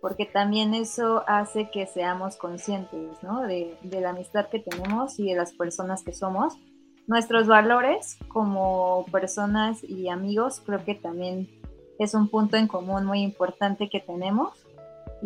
porque 0.00 0.26
también 0.26 0.74
eso 0.74 1.24
hace 1.26 1.68
que 1.72 1.88
seamos 1.88 2.36
conscientes 2.36 3.20
¿no? 3.24 3.42
de, 3.42 3.76
de 3.82 4.00
la 4.00 4.10
amistad 4.10 4.48
que 4.50 4.60
tenemos 4.60 5.18
y 5.18 5.30
de 5.30 5.34
las 5.34 5.54
personas 5.54 6.04
que 6.04 6.12
somos. 6.12 6.54
Nuestros 7.08 7.48
valores 7.48 8.16
como 8.28 9.06
personas 9.10 9.82
y 9.82 10.08
amigos 10.08 10.62
creo 10.64 10.84
que 10.84 10.94
también 10.94 11.48
es 11.98 12.14
un 12.14 12.28
punto 12.28 12.56
en 12.56 12.68
común 12.68 13.06
muy 13.06 13.22
importante 13.22 13.88
que 13.90 13.98
tenemos 13.98 14.63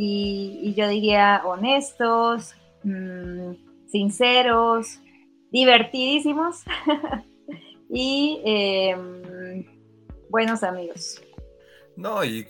y, 0.00 0.74
yo 0.74 0.88
diría 0.88 1.42
honestos, 1.44 2.54
mm, 2.84 3.88
sinceros, 3.88 5.00
divertidísimos 5.50 6.62
y 7.90 8.40
em, 8.44 9.66
buenos 10.30 10.62
amigos. 10.62 11.20
No, 11.96 12.24
y, 12.24 12.46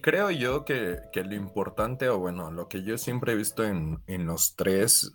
creo 0.00 0.30
yo 0.30 0.64
que, 0.64 1.02
lo 1.14 1.34
importante, 1.34 2.08
o 2.08 2.18
bueno, 2.18 2.50
lo 2.50 2.66
que 2.66 2.82
yo 2.82 2.96
siempre 2.96 3.32
he 3.32 3.36
visto 3.36 3.62
en, 3.62 3.98
en 4.06 4.24
los 4.24 4.56
tres 4.56 5.12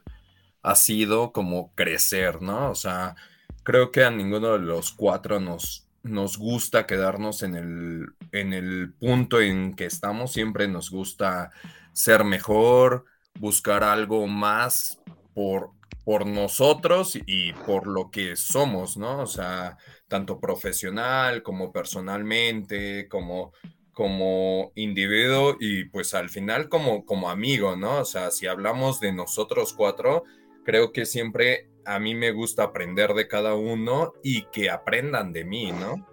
ha 0.62 0.76
sido 0.76 1.32
como 1.32 1.74
crecer, 1.74 2.44
¿no? 2.44 2.70
O 2.70 2.76
sea, 2.76 3.16
creo 3.64 3.92
que 3.92 4.04
a 4.04 4.12
ninguno 4.12 4.54
de 4.54 4.60
los 4.60 4.92
cuatro 4.92 5.40
nos, 5.40 5.88
nos 6.04 6.38
gusta 6.38 6.86
quedarnos 6.88 7.44
en 7.44 7.56
el, 7.56 8.06
en 8.32 8.54
el 8.54 8.94
punto 8.94 9.42
en 9.42 9.76
que 9.76 9.86
estamos, 9.86 10.32
siempre 10.32 10.68
nos 10.68 10.90
gusta 10.90 11.52
ser 11.94 12.24
mejor, 12.24 13.06
buscar 13.40 13.84
algo 13.84 14.28
más 14.28 15.00
por, 15.34 15.72
por 16.04 16.26
nosotros 16.26 17.18
y 17.26 17.54
por 17.54 17.88
lo 17.88 18.12
que 18.12 18.36
somos, 18.36 18.98
¿no? 18.98 19.20
O 19.20 19.28
sea, 19.28 19.78
tanto 20.08 20.40
profesional 20.40 21.44
como 21.44 21.72
personalmente, 21.72 23.08
como, 23.08 23.54
como 23.94 24.72
individuo 24.76 25.58
y 25.60 25.86
pues 25.86 26.14
al 26.14 26.30
final 26.30 26.70
como, 26.70 27.06
como 27.06 27.30
amigo, 27.30 27.76
¿no? 27.76 28.00
O 28.00 28.06
sea, 28.06 28.32
si 28.32 28.48
hablamos 28.48 29.00
de 29.00 29.14
nosotros 29.14 29.74
cuatro, 29.74 30.24
creo 30.64 30.92
que 30.92 31.06
siempre 31.06 31.70
a 31.86 32.00
mí 32.00 32.16
me 32.16 32.32
gusta 32.32 32.64
aprender 32.64 33.14
de 33.14 33.28
cada 33.28 33.56
uno 33.56 34.14
y 34.24 34.44
que 34.46 34.70
aprendan 34.70 35.34
de 35.34 35.46
mí, 35.46 35.72
¿no? 35.72 36.08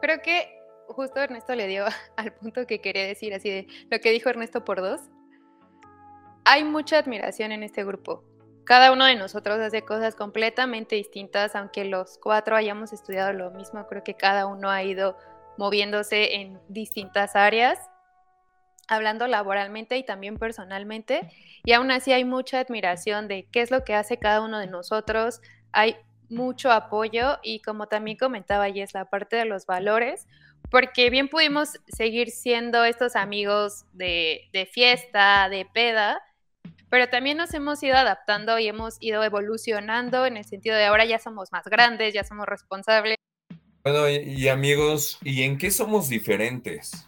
Creo 0.00 0.20
que 0.22 0.60
justo 0.88 1.20
Ernesto 1.20 1.54
le 1.54 1.66
dio 1.66 1.84
al 2.16 2.32
punto 2.32 2.66
que 2.66 2.80
quería 2.80 3.06
decir, 3.06 3.34
así 3.34 3.50
de 3.50 3.66
lo 3.90 3.98
que 4.00 4.10
dijo 4.10 4.28
Ernesto 4.28 4.64
por 4.64 4.80
dos. 4.80 5.00
Hay 6.44 6.64
mucha 6.64 6.98
admiración 6.98 7.52
en 7.52 7.62
este 7.62 7.84
grupo. 7.84 8.22
Cada 8.64 8.92
uno 8.92 9.04
de 9.04 9.16
nosotros 9.16 9.58
hace 9.60 9.82
cosas 9.82 10.14
completamente 10.14 10.96
distintas, 10.96 11.54
aunque 11.54 11.84
los 11.84 12.18
cuatro 12.18 12.56
hayamos 12.56 12.92
estudiado 12.92 13.32
lo 13.32 13.50
mismo, 13.50 13.86
creo 13.86 14.02
que 14.02 14.14
cada 14.14 14.46
uno 14.46 14.70
ha 14.70 14.82
ido 14.82 15.16
moviéndose 15.58 16.34
en 16.36 16.58
distintas 16.68 17.36
áreas, 17.36 17.78
hablando 18.88 19.26
laboralmente 19.26 19.96
y 19.96 20.04
también 20.04 20.36
personalmente, 20.36 21.20
y 21.64 21.72
aún 21.72 21.90
así 21.90 22.12
hay 22.12 22.24
mucha 22.24 22.60
admiración 22.60 23.28
de 23.28 23.46
qué 23.50 23.62
es 23.62 23.70
lo 23.70 23.84
que 23.84 23.94
hace 23.94 24.18
cada 24.18 24.40
uno 24.40 24.58
de 24.58 24.66
nosotros, 24.66 25.40
hay 25.72 25.96
mucho 26.28 26.70
apoyo 26.70 27.38
y 27.42 27.60
como 27.60 27.86
también 27.86 28.16
comentaba 28.16 28.68
es 28.68 28.94
la 28.94 29.06
parte 29.06 29.36
de 29.36 29.44
los 29.44 29.66
valores, 29.66 30.26
porque 30.70 31.10
bien 31.10 31.28
pudimos 31.28 31.80
seguir 31.88 32.30
siendo 32.30 32.84
estos 32.84 33.16
amigos 33.16 33.84
de, 33.92 34.48
de 34.52 34.66
fiesta, 34.66 35.48
de 35.48 35.66
peda, 35.72 36.20
pero 36.90 37.08
también 37.08 37.36
nos 37.36 37.52
hemos 37.54 37.82
ido 37.82 37.96
adaptando 37.96 38.58
y 38.58 38.68
hemos 38.68 38.96
ido 39.00 39.22
evolucionando 39.22 40.26
en 40.26 40.36
el 40.36 40.44
sentido 40.44 40.76
de 40.76 40.84
ahora 40.84 41.04
ya 41.04 41.18
somos 41.18 41.50
más 41.52 41.64
grandes, 41.64 42.14
ya 42.14 42.24
somos 42.24 42.46
responsables. 42.46 43.16
Bueno, 43.82 44.08
y, 44.08 44.16
y 44.16 44.48
amigos, 44.48 45.18
¿y 45.22 45.42
en 45.42 45.58
qué 45.58 45.70
somos 45.70 46.08
diferentes? 46.08 47.06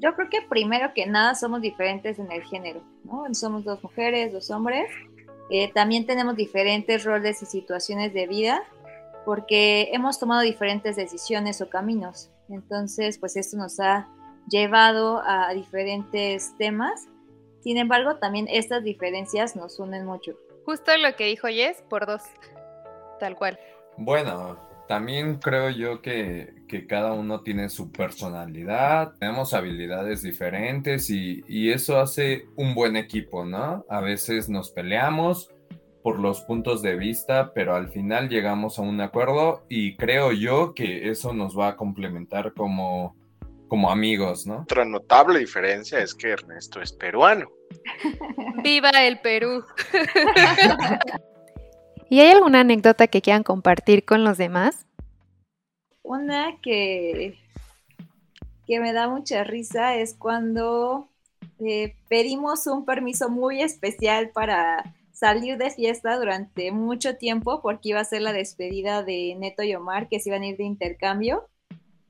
Yo 0.00 0.14
creo 0.14 0.30
que 0.30 0.42
primero 0.42 0.94
que 0.94 1.06
nada 1.06 1.34
somos 1.34 1.60
diferentes 1.60 2.18
en 2.18 2.32
el 2.32 2.42
género, 2.42 2.82
¿no? 3.04 3.24
Somos 3.34 3.64
dos 3.64 3.82
mujeres, 3.82 4.32
dos 4.32 4.50
hombres. 4.50 4.90
Eh, 5.50 5.70
también 5.72 6.06
tenemos 6.06 6.36
diferentes 6.36 7.04
roles 7.04 7.42
y 7.42 7.46
situaciones 7.46 8.14
de 8.14 8.26
vida 8.26 8.62
porque 9.26 9.90
hemos 9.92 10.18
tomado 10.18 10.40
diferentes 10.40 10.96
decisiones 10.96 11.60
o 11.60 11.68
caminos. 11.68 12.30
Entonces, 12.48 13.18
pues 13.18 13.36
esto 13.36 13.58
nos 13.58 13.78
ha 13.78 14.08
llevado 14.48 15.22
a 15.24 15.52
diferentes 15.52 16.56
temas. 16.56 17.06
Sin 17.62 17.76
embargo, 17.76 18.16
también 18.16 18.46
estas 18.48 18.82
diferencias 18.82 19.54
nos 19.54 19.78
unen 19.78 20.06
mucho. 20.06 20.32
Justo 20.64 20.96
lo 20.96 21.14
que 21.14 21.26
dijo 21.26 21.48
Jess, 21.48 21.82
por 21.90 22.06
dos, 22.06 22.22
tal 23.18 23.36
cual. 23.36 23.58
Bueno, 23.98 24.56
también 24.90 25.36
creo 25.36 25.70
yo 25.70 26.02
que, 26.02 26.52
cada 26.88 27.12
uno 27.12 27.42
tiene 27.42 27.68
su 27.68 27.92
personalidad, 27.92 29.12
tenemos 29.20 29.54
habilidades 29.54 30.20
diferentes 30.20 31.10
y, 31.10 31.44
y, 31.46 31.70
eso 31.70 32.00
hace 32.00 32.48
un 32.56 32.74
buen 32.74 32.96
equipo, 32.96 33.44
¿no? 33.44 33.84
A 33.88 34.00
veces 34.00 34.48
nos 34.48 34.72
peleamos, 34.72 35.48
por 36.02 36.18
los 36.18 36.40
puntos 36.40 36.82
de 36.82 36.96
vista, 36.96 37.52
pero 37.54 37.76
al 37.76 37.88
final 37.90 38.28
llegamos 38.28 38.80
a 38.80 38.82
un 38.82 39.00
acuerdo 39.00 39.64
y 39.68 39.96
creo 39.96 40.32
yo 40.32 40.74
que 40.74 41.08
eso 41.08 41.32
nos 41.32 41.56
va 41.56 41.68
a 41.68 41.76
complementar 41.76 42.52
como, 42.52 43.14
como 43.68 43.92
amigos, 43.92 44.44
¿no? 44.44 44.62
Otra 44.62 44.84
notable 44.84 45.38
diferencia 45.38 46.00
es 46.00 46.16
que 46.16 46.30
Ernesto 46.30 46.82
es 46.82 46.92
peruano. 46.92 47.48
¡Viva 48.64 48.90
el 48.90 49.20
Perú! 49.20 49.62
¿Y 52.10 52.18
hay 52.18 52.32
alguna 52.32 52.62
anécdota 52.62 53.06
que 53.06 53.22
quieran 53.22 53.44
compartir 53.44 54.04
con 54.04 54.24
los 54.24 54.36
demás? 54.36 54.84
Una 56.02 56.58
que, 56.60 57.38
que 58.66 58.80
me 58.80 58.92
da 58.92 59.08
mucha 59.08 59.44
risa 59.44 59.94
es 59.94 60.14
cuando 60.14 61.08
eh, 61.60 61.94
pedimos 62.08 62.66
un 62.66 62.84
permiso 62.84 63.30
muy 63.30 63.62
especial 63.62 64.30
para 64.30 64.92
salir 65.12 65.56
de 65.56 65.70
fiesta 65.70 66.18
durante 66.18 66.72
mucho 66.72 67.16
tiempo 67.16 67.62
porque 67.62 67.90
iba 67.90 68.00
a 68.00 68.04
ser 68.04 68.22
la 68.22 68.32
despedida 68.32 69.04
de 69.04 69.36
Neto 69.38 69.62
y 69.62 69.72
Omar, 69.76 70.08
que 70.08 70.18
se 70.18 70.30
iban 70.30 70.42
a 70.42 70.48
ir 70.48 70.56
de 70.56 70.64
intercambio. 70.64 71.48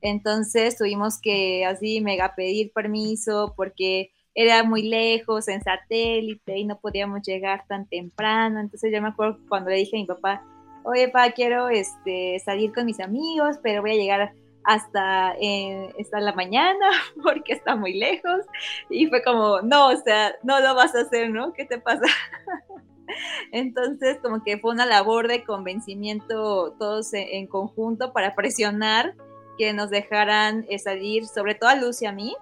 Entonces 0.01 0.79
tuvimos 0.79 1.21
que 1.21 1.63
así 1.63 2.01
mega 2.01 2.33
pedir 2.33 2.73
permiso 2.73 3.53
porque 3.55 4.09
era 4.33 4.63
muy 4.63 4.83
lejos 4.83 5.47
en 5.47 5.61
satélite 5.61 6.57
y 6.57 6.65
no 6.65 6.79
podíamos 6.79 7.21
llegar 7.21 7.65
tan 7.67 7.87
temprano. 7.87 8.59
Entonces 8.59 8.91
yo 8.93 9.01
me 9.01 9.09
acuerdo 9.09 9.39
cuando 9.49 9.69
le 9.69 9.77
dije 9.77 9.97
a 9.97 9.99
mi 9.99 10.05
papá, 10.05 10.43
oye, 10.83 11.07
papá, 11.09 11.31
quiero 11.31 11.69
este, 11.69 12.39
salir 12.39 12.73
con 12.73 12.85
mis 12.85 12.99
amigos, 12.99 13.57
pero 13.61 13.81
voy 13.81 13.91
a 13.91 13.95
llegar 13.95 14.33
hasta, 14.63 15.33
eh, 15.41 15.91
hasta 15.99 16.19
la 16.19 16.33
mañana 16.33 16.85
porque 17.23 17.53
está 17.53 17.75
muy 17.75 17.93
lejos. 17.93 18.41
Y 18.89 19.07
fue 19.07 19.23
como, 19.23 19.61
no, 19.61 19.89
o 19.89 19.97
sea, 19.97 20.35
no 20.43 20.59
lo 20.59 20.75
vas 20.75 20.95
a 20.95 21.01
hacer, 21.01 21.29
¿no? 21.29 21.53
¿Qué 21.53 21.65
te 21.65 21.79
pasa? 21.79 22.05
Entonces, 23.51 24.19
como 24.21 24.43
que 24.43 24.57
fue 24.57 24.71
una 24.71 24.85
labor 24.85 25.27
de 25.27 25.43
convencimiento 25.43 26.73
todos 26.79 27.13
en, 27.13 27.47
conjunto 27.47 28.13
para 28.13 28.35
presionar 28.35 29.15
que 29.57 29.73
nos 29.73 29.89
dejaran 29.89 30.65
eh, 30.69 30.79
salir, 30.79 31.25
sobre 31.27 31.55
todo 31.55 31.69
a 31.69 31.75
Luz 31.75 32.01
y 32.01 32.05
a 32.05 32.13
mí, 32.13 32.35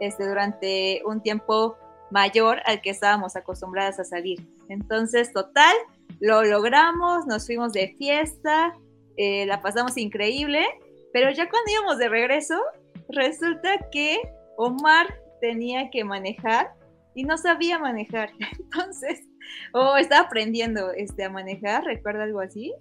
este, 0.00 0.26
durante 0.26 1.02
un 1.04 1.22
tiempo 1.22 1.76
mayor 2.10 2.60
al 2.66 2.80
que 2.80 2.90
estábamos 2.90 3.36
acostumbradas 3.36 3.98
a 3.98 4.04
salir. 4.04 4.46
Entonces, 4.68 5.32
total, 5.32 5.74
lo 6.20 6.44
logramos, 6.44 7.26
nos 7.26 7.46
fuimos 7.46 7.72
de 7.72 7.94
fiesta, 7.98 8.74
eh, 9.16 9.46
la 9.46 9.60
pasamos 9.60 9.96
increíble, 9.96 10.64
Pero 11.12 11.30
ya 11.30 11.48
cuando 11.48 11.72
íbamos 11.72 11.98
de 11.98 12.10
regreso, 12.10 12.60
resulta 13.08 13.88
que 13.90 14.20
Omar 14.58 15.18
tenía 15.40 15.88
que 15.90 16.04
manejar 16.04 16.74
y 17.14 17.24
no 17.24 17.38
sabía 17.38 17.78
manejar. 17.78 18.30
Entonces, 18.60 19.22
o 19.72 19.96
estaba 19.96 20.26
aprendiendo 20.26 20.92
este, 20.92 21.24
a 21.24 21.30
manejar, 21.30 21.84
recuerda 21.84 22.24
algo 22.24 22.40
así. 22.40 22.74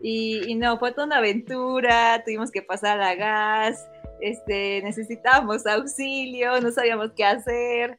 Y, 0.00 0.54
no, 0.54 0.78
fue 0.78 0.92
toda 0.92 1.08
una 1.08 1.18
aventura, 1.18 2.22
tuvimos 2.24 2.50
que 2.50 2.62
pasar 2.62 3.00
a 3.00 3.14
gas, 3.16 3.84
este, 4.20 4.82
necesitábamos 4.82 5.66
auxilio, 5.66 6.60
no 6.60 6.70
sabíamos 6.70 7.12
qué 7.16 7.24
hacer, 7.24 7.98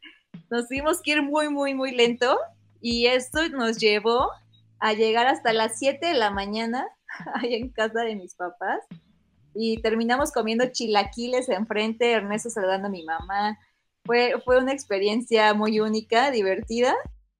nos 0.49 0.67
tuvimos 0.67 1.01
que 1.01 1.11
ir 1.11 1.21
muy, 1.21 1.49
muy, 1.49 1.73
muy 1.73 1.91
lento 1.91 2.37
y 2.81 3.07
esto 3.07 3.47
nos 3.49 3.77
llevó 3.77 4.29
a 4.79 4.93
llegar 4.93 5.27
hasta 5.27 5.53
las 5.53 5.77
7 5.79 6.05
de 6.05 6.13
la 6.13 6.31
mañana 6.31 6.87
ahí 7.35 7.55
en 7.55 7.69
casa 7.69 8.01
de 8.01 8.15
mis 8.15 8.35
papás 8.35 8.79
y 9.53 9.81
terminamos 9.81 10.31
comiendo 10.31 10.65
chilaquiles 10.71 11.49
enfrente, 11.49 12.11
Ernesto 12.11 12.49
saludando 12.49 12.87
a 12.87 12.91
mi 12.91 13.03
mamá. 13.03 13.59
Fue, 14.05 14.35
fue 14.45 14.57
una 14.57 14.71
experiencia 14.71 15.53
muy 15.53 15.79
única, 15.79 16.31
divertida. 16.31 16.95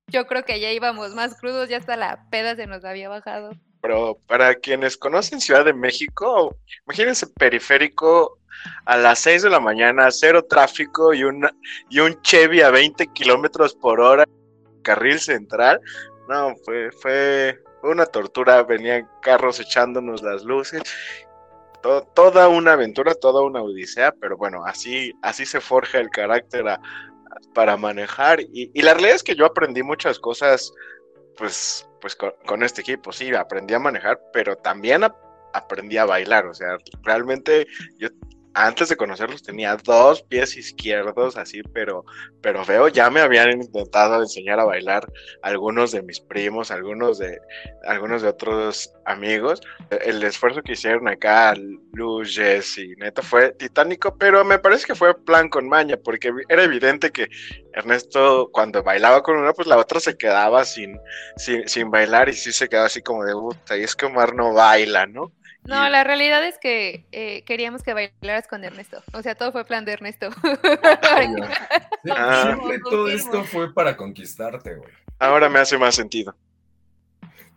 Yo 0.07 0.27
creo 0.27 0.43
que 0.43 0.59
ya 0.59 0.71
íbamos 0.71 1.13
más 1.13 1.35
crudos, 1.39 1.69
ya 1.69 1.77
hasta 1.77 1.95
la 1.95 2.27
peda 2.29 2.55
se 2.55 2.67
nos 2.67 2.83
había 2.83 3.09
bajado. 3.09 3.51
Pero 3.81 4.17
para 4.27 4.55
quienes 4.55 4.97
conocen 4.97 5.39
Ciudad 5.39 5.63
de 5.65 5.73
México, 5.73 6.55
imagínense 6.85 7.27
periférico 7.27 8.39
a 8.85 8.97
las 8.97 9.19
6 9.19 9.43
de 9.43 9.49
la 9.49 9.59
mañana, 9.59 10.09
cero 10.11 10.43
tráfico 10.47 11.13
y, 11.13 11.23
una, 11.23 11.51
y 11.89 11.99
un 11.99 12.21
Chevy 12.21 12.61
a 12.61 12.71
20 12.71 13.07
kilómetros 13.13 13.75
por 13.75 14.01
hora, 14.01 14.25
carril 14.81 15.19
central. 15.19 15.79
No, 16.27 16.55
fue, 16.65 16.91
fue 16.91 17.59
una 17.83 18.05
tortura, 18.05 18.63
venían 18.63 19.07
carros 19.21 19.59
echándonos 19.59 20.21
las 20.21 20.43
luces. 20.43 20.81
toda 21.81 22.47
una 22.49 22.73
aventura, 22.73 23.15
toda 23.15 23.41
una 23.41 23.61
odisea, 23.61 24.11
pero 24.19 24.37
bueno, 24.37 24.65
así, 24.65 25.13
así 25.21 25.45
se 25.45 25.61
forja 25.61 25.99
el 25.99 26.09
carácter 26.09 26.65
para 27.53 27.77
manejar. 27.77 28.41
Y, 28.41 28.71
y 28.73 28.81
la 28.81 28.93
realidad 28.93 29.15
es 29.15 29.23
que 29.23 29.35
yo 29.35 29.45
aprendí 29.45 29.83
muchas 29.83 30.19
cosas 30.19 30.73
pues, 31.39 31.89
pues 32.01 32.17
con, 32.17 32.63
este 32.63 32.81
equipo, 32.81 33.13
sí, 33.13 33.33
aprendí 33.33 33.73
a 33.73 33.79
manejar, 33.79 34.19
pero 34.33 34.57
también 34.57 35.03
aprendí 35.53 35.97
a 35.97 36.05
bailar, 36.05 36.45
o 36.45 36.53
sea, 36.53 36.77
realmente 37.01 37.65
yo 37.97 38.09
antes 38.53 38.89
de 38.89 38.95
conocerlos 38.95 39.43
tenía 39.43 39.75
dos 39.77 40.21
pies 40.23 40.57
izquierdos 40.57 41.37
así, 41.37 41.61
pero, 41.73 42.03
pero 42.41 42.65
veo, 42.65 42.87
ya 42.87 43.09
me 43.09 43.21
habían 43.21 43.61
intentado 43.61 44.21
enseñar 44.21 44.59
a 44.59 44.65
bailar 44.65 45.07
algunos 45.41 45.91
de 45.91 46.01
mis 46.01 46.19
primos, 46.19 46.71
algunos 46.71 47.19
de, 47.19 47.39
algunos 47.87 48.21
de 48.21 48.29
otros 48.29 48.93
amigos. 49.05 49.61
El 49.89 50.23
esfuerzo 50.23 50.61
que 50.61 50.73
hicieron 50.73 51.07
acá, 51.07 51.53
Luz, 51.93 52.35
Jess 52.35 52.77
y 52.77 52.95
Neta, 52.95 53.21
fue 53.21 53.51
titánico, 53.51 54.15
pero 54.17 54.43
me 54.43 54.59
parece 54.59 54.87
que 54.87 54.95
fue 54.95 55.13
plan 55.23 55.49
con 55.49 55.67
maña, 55.67 55.97
porque 55.97 56.31
era 56.49 56.63
evidente 56.63 57.11
que 57.11 57.27
Ernesto, 57.73 58.49
cuando 58.51 58.83
bailaba 58.83 59.21
con 59.21 59.37
una, 59.37 59.53
pues 59.53 59.67
la 59.67 59.77
otra 59.77 59.99
se 59.99 60.17
quedaba 60.17 60.65
sin, 60.65 60.99
sin, 61.37 61.67
sin 61.67 61.91
bailar 61.91 62.29
y 62.29 62.33
sí 62.33 62.51
se 62.51 62.67
quedaba 62.67 62.87
así 62.87 63.01
como 63.01 63.23
de, 63.23 63.33
puta, 63.33 63.77
y 63.77 63.83
es 63.83 63.95
que 63.95 64.05
Omar 64.05 64.33
no 64.33 64.53
baila, 64.53 65.05
¿no? 65.05 65.31
No, 65.63 65.87
la 65.89 66.03
realidad 66.03 66.43
es 66.45 66.57
que 66.57 67.05
eh, 67.11 67.43
queríamos 67.43 67.83
que 67.83 67.93
bailaras 67.93 68.47
con 68.47 68.63
Ernesto. 68.63 69.03
O 69.13 69.21
sea, 69.21 69.35
todo 69.35 69.51
fue 69.51 69.65
plan 69.65 69.85
de 69.85 69.93
Ernesto. 69.93 70.29
ah, 72.11 72.57
todo 72.83 73.09
esto 73.09 73.43
fue 73.43 73.73
para 73.73 73.95
conquistarte, 73.95 74.75
güey. 74.75 74.91
Ahora 75.19 75.49
me 75.49 75.59
hace 75.59 75.77
más 75.77 75.95
sentido. 75.95 76.35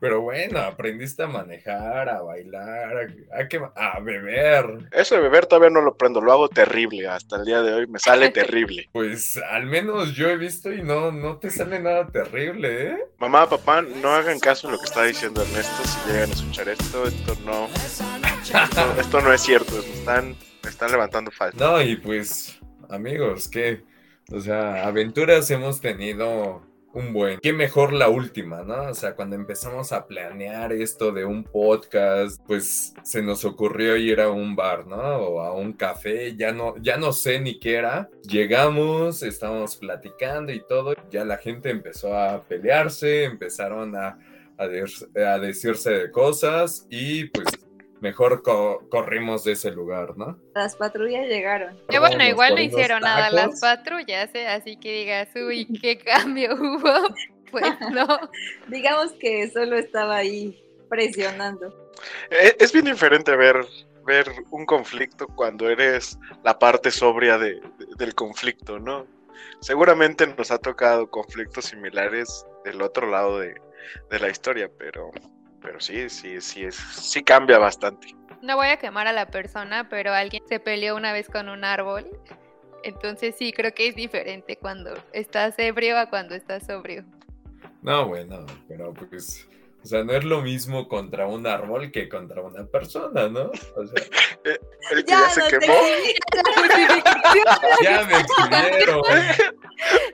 Pero 0.00 0.20
bueno, 0.20 0.58
aprendiste 0.58 1.22
a 1.22 1.28
manejar, 1.28 2.08
a 2.08 2.22
bailar, 2.22 3.08
a, 3.32 3.96
a, 3.96 4.00
beber. 4.00 4.88
Eso 4.90 5.14
de 5.14 5.20
beber 5.20 5.46
todavía 5.46 5.70
no 5.70 5.80
lo 5.80 5.92
aprendo, 5.92 6.20
lo 6.20 6.32
hago 6.32 6.48
terrible. 6.48 7.06
Hasta 7.06 7.36
el 7.36 7.44
día 7.44 7.62
de 7.62 7.72
hoy 7.72 7.86
me 7.86 8.00
sale 8.00 8.30
terrible. 8.32 8.88
Pues 8.92 9.36
al 9.36 9.66
menos 9.66 10.14
yo 10.14 10.28
he 10.28 10.36
visto 10.36 10.72
y 10.72 10.82
no, 10.82 11.12
no 11.12 11.38
te 11.38 11.50
sale 11.50 11.78
nada 11.78 12.08
terrible, 12.08 12.88
¿eh? 12.88 12.98
Mamá, 13.18 13.48
papá, 13.48 13.82
no 13.82 14.10
hagan 14.10 14.40
caso 14.40 14.66
en 14.66 14.72
lo 14.72 14.78
que 14.78 14.86
está 14.86 15.04
diciendo 15.04 15.42
Ernesto. 15.42 15.84
Si 15.84 16.10
llegan 16.10 16.30
a 16.30 16.32
escuchar 16.32 16.68
esto, 16.68 17.06
esto 17.06 17.36
no. 17.44 17.68
esto, 19.00 19.20
no 19.20 19.32
es 19.32 19.40
cierto. 19.40 19.78
están, 19.78 20.34
están 20.68 20.90
levantando 20.90 21.30
falta. 21.30 21.64
No, 21.64 21.80
y 21.80 21.96
pues, 21.96 22.58
amigos, 22.90 23.48
¿qué? 23.48 23.84
O 24.32 24.40
sea, 24.40 24.86
aventuras 24.86 25.50
hemos 25.50 25.80
tenido 25.80 26.62
un 26.94 27.12
buen. 27.12 27.40
Qué 27.40 27.52
mejor 27.52 27.92
la 27.92 28.08
última, 28.08 28.62
¿no? 28.62 28.90
O 28.90 28.94
sea, 28.94 29.14
cuando 29.14 29.36
empezamos 29.36 29.92
a 29.92 30.06
planear 30.06 30.72
esto 30.72 31.12
de 31.12 31.24
un 31.24 31.44
podcast, 31.44 32.40
pues 32.46 32.94
se 33.02 33.22
nos 33.22 33.44
ocurrió 33.44 33.96
ir 33.96 34.20
a 34.20 34.30
un 34.30 34.54
bar, 34.54 34.86
¿no? 34.86 34.96
O 34.96 35.40
a 35.40 35.52
un 35.52 35.72
café, 35.72 36.36
ya 36.36 36.52
no, 36.52 36.76
ya 36.78 36.96
no 36.96 37.12
sé 37.12 37.40
ni 37.40 37.58
qué 37.58 37.76
era. 37.76 38.10
Llegamos, 38.22 39.22
estábamos 39.22 39.76
platicando 39.76 40.52
y 40.52 40.62
todo, 40.66 40.94
ya 41.10 41.24
la 41.24 41.38
gente 41.38 41.70
empezó 41.70 42.16
a 42.16 42.42
pelearse, 42.42 43.24
empezaron 43.24 43.96
a, 43.96 44.18
a, 44.58 44.64
a 44.64 45.38
decirse 45.38 45.90
de 45.90 46.10
cosas 46.10 46.86
y 46.90 47.24
pues 47.26 47.46
mejor 48.02 48.42
corrimos 48.42 49.44
de 49.44 49.52
ese 49.52 49.70
lugar, 49.70 50.18
¿no? 50.18 50.36
Las 50.54 50.74
patrullas 50.74 51.26
llegaron. 51.28 51.78
Y 51.88 51.98
bueno, 51.98 52.24
igual 52.24 52.56
no 52.56 52.60
hicieron 52.60 53.00
nada 53.00 53.30
las 53.30 53.60
patrullas, 53.60 54.34
¿eh? 54.34 54.48
así 54.48 54.76
que 54.76 54.92
digas, 54.92 55.28
uy, 55.36 55.66
qué 55.80 55.96
cambio 56.04 56.54
hubo. 56.54 56.92
Pues 57.52 57.70
no. 57.92 58.06
Digamos 58.68 59.12
que 59.20 59.46
solo 59.50 59.76
estaba 59.76 60.16
ahí 60.16 60.58
presionando. 60.88 61.92
Eh, 62.30 62.56
es 62.58 62.72
bien 62.72 62.86
diferente 62.86 63.36
ver 63.36 63.66
ver 64.06 64.32
un 64.50 64.64
conflicto 64.64 65.26
cuando 65.26 65.68
eres 65.68 66.18
la 66.42 66.58
parte 66.58 66.90
sobria 66.90 67.36
del 67.36 68.14
conflicto, 68.14 68.78
¿no? 68.78 69.06
Seguramente 69.60 70.26
nos 70.26 70.50
ha 70.50 70.56
tocado 70.56 71.10
conflictos 71.10 71.66
similares 71.66 72.46
del 72.64 72.80
otro 72.80 73.06
lado 73.10 73.38
de, 73.38 73.54
de 74.10 74.18
la 74.18 74.30
historia, 74.30 74.70
pero 74.78 75.10
pero 75.62 75.80
sí, 75.80 76.08
sí, 76.08 76.40
sí, 76.40 76.64
es, 76.64 76.76
sí 76.76 77.22
cambia 77.22 77.58
bastante. 77.58 78.14
No 78.42 78.56
voy 78.56 78.68
a 78.68 78.76
quemar 78.76 79.06
a 79.06 79.12
la 79.12 79.26
persona, 79.26 79.88
pero 79.88 80.12
alguien 80.12 80.42
se 80.48 80.58
peleó 80.58 80.96
una 80.96 81.12
vez 81.12 81.28
con 81.28 81.48
un 81.48 81.64
árbol. 81.64 82.08
Entonces 82.82 83.36
sí, 83.38 83.52
creo 83.52 83.72
que 83.72 83.86
es 83.86 83.94
diferente 83.94 84.56
cuando 84.56 84.92
estás 85.12 85.56
ebrio 85.58 85.96
a 85.96 86.10
cuando 86.10 86.34
estás 86.34 86.66
sobrio. 86.66 87.04
No, 87.82 88.08
bueno, 88.08 88.44
pero 88.68 88.92
pues, 88.92 89.48
o 89.82 89.86
sea, 89.86 90.04
no 90.04 90.12
es 90.12 90.24
lo 90.24 90.42
mismo 90.42 90.88
contra 90.88 91.26
un 91.26 91.46
árbol 91.46 91.90
que 91.90 92.08
contra 92.08 92.42
una 92.42 92.64
persona, 92.64 93.28
¿no? 93.28 93.50
O 93.76 93.86
sea, 93.86 94.04
eh, 94.44 94.58
el 94.90 95.04
que 95.04 95.10
ya, 95.10 95.28
se 95.30 95.42
quemó. 95.48 95.72
ya 97.82 98.04
me 98.04 98.20
exhibieron. 98.20 99.02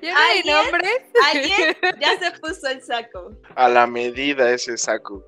Ya 0.02 0.12
no 0.12 0.18
hay 0.18 0.42
nombres. 0.44 1.00
Alguien 1.32 1.76
ya 2.00 2.18
se 2.18 2.30
puso 2.40 2.68
el 2.68 2.82
saco. 2.82 3.32
A 3.54 3.68
la 3.68 3.87
medida 3.87 4.50
ese 4.50 4.76
saco. 4.76 5.24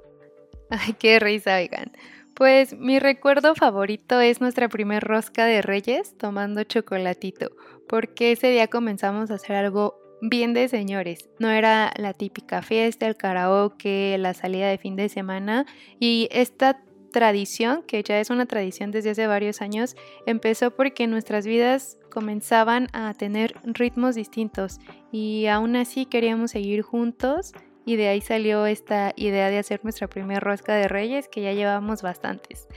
Ay, 0.70 0.94
qué 0.98 1.18
risa, 1.18 1.56
oigan. 1.56 1.92
Pues 2.34 2.78
mi 2.78 2.98
recuerdo 2.98 3.54
favorito 3.54 4.20
es 4.20 4.40
nuestra 4.40 4.68
primer 4.68 5.02
rosca 5.02 5.44
de 5.44 5.62
Reyes 5.62 6.16
tomando 6.16 6.62
chocolatito, 6.62 7.50
porque 7.88 8.32
ese 8.32 8.50
día 8.50 8.68
comenzamos 8.68 9.30
a 9.30 9.34
hacer 9.34 9.56
algo 9.56 9.96
bien 10.22 10.54
de 10.54 10.68
señores. 10.68 11.28
No 11.38 11.50
era 11.50 11.92
la 11.96 12.14
típica 12.14 12.62
fiesta, 12.62 13.06
el 13.06 13.16
karaoke, 13.16 14.16
la 14.18 14.32
salida 14.32 14.68
de 14.68 14.78
fin 14.78 14.96
de 14.96 15.08
semana 15.08 15.66
y 15.98 16.28
esta 16.30 16.80
tradición, 17.10 17.82
que 17.82 18.02
ya 18.02 18.20
es 18.20 18.30
una 18.30 18.46
tradición 18.46 18.92
desde 18.92 19.10
hace 19.10 19.26
varios 19.26 19.60
años, 19.60 19.96
empezó 20.26 20.70
porque 20.70 21.08
nuestras 21.08 21.44
vidas 21.44 21.98
comenzaban 22.10 22.86
a 22.92 23.12
tener 23.14 23.54
ritmos 23.64 24.14
distintos 24.14 24.78
y 25.10 25.46
aún 25.46 25.74
así 25.74 26.06
queríamos 26.06 26.52
seguir 26.52 26.82
juntos 26.82 27.52
y 27.90 27.96
de 27.96 28.06
ahí 28.06 28.20
salió 28.20 28.66
esta 28.66 29.12
idea 29.16 29.50
de 29.50 29.58
hacer 29.58 29.80
nuestra 29.82 30.06
primera 30.06 30.38
rosca 30.38 30.76
de 30.76 30.86
reyes 30.86 31.26
que 31.26 31.42
ya 31.42 31.52
llevamos 31.52 32.02
bastantes. 32.02 32.68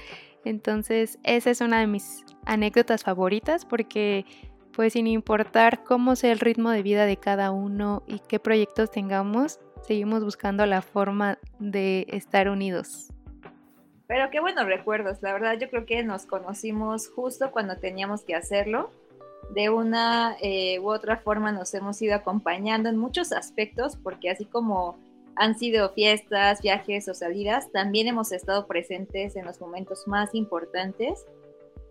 Entonces 0.44 1.20
esa 1.22 1.52
es 1.52 1.62
una 1.62 1.82
de 1.82 1.86
mis 1.86 2.26
anécdotas 2.46 3.04
favoritas 3.04 3.64
porque 3.64 4.26
pues 4.72 4.94
sin 4.94 5.06
importar 5.06 5.84
cómo 5.84 6.16
sea 6.16 6.32
el 6.32 6.40
ritmo 6.40 6.72
de 6.72 6.82
vida 6.82 7.06
de 7.06 7.18
cada 7.18 7.52
uno 7.52 8.02
y 8.08 8.22
qué 8.28 8.40
proyectos 8.40 8.90
tengamos, 8.90 9.60
seguimos 9.84 10.24
buscando 10.24 10.66
la 10.66 10.82
forma 10.82 11.38
de 11.60 12.08
estar 12.10 12.50
unidos. 12.50 13.14
Pero 14.08 14.32
qué 14.32 14.40
buenos 14.40 14.66
recuerdos, 14.66 15.22
la 15.22 15.32
verdad 15.32 15.60
yo 15.60 15.70
creo 15.70 15.86
que 15.86 16.04
nos 16.04 16.26
conocimos 16.26 17.08
justo 17.08 17.52
cuando 17.52 17.78
teníamos 17.78 18.24
que 18.24 18.34
hacerlo 18.34 18.90
de 19.52 19.70
una 19.70 20.36
eh, 20.42 20.80
u 20.80 20.90
otra 20.90 21.18
forma 21.18 21.52
nos 21.52 21.74
hemos 21.74 22.02
ido 22.02 22.16
acompañando 22.16 22.90
en 22.90 22.98
muchos 22.98 23.32
aspectos, 23.32 23.98
porque 24.02 24.30
así 24.30 24.46
como 24.46 24.98
han 25.36 25.58
sido 25.58 25.90
fiestas, 25.94 26.62
viajes 26.62 27.08
o 27.08 27.14
salidas, 27.14 27.72
también 27.72 28.08
hemos 28.08 28.32
estado 28.32 28.68
presentes 28.68 29.36
en 29.36 29.46
los 29.46 29.60
momentos 29.60 30.08
más 30.08 30.34
importantes. 30.36 31.26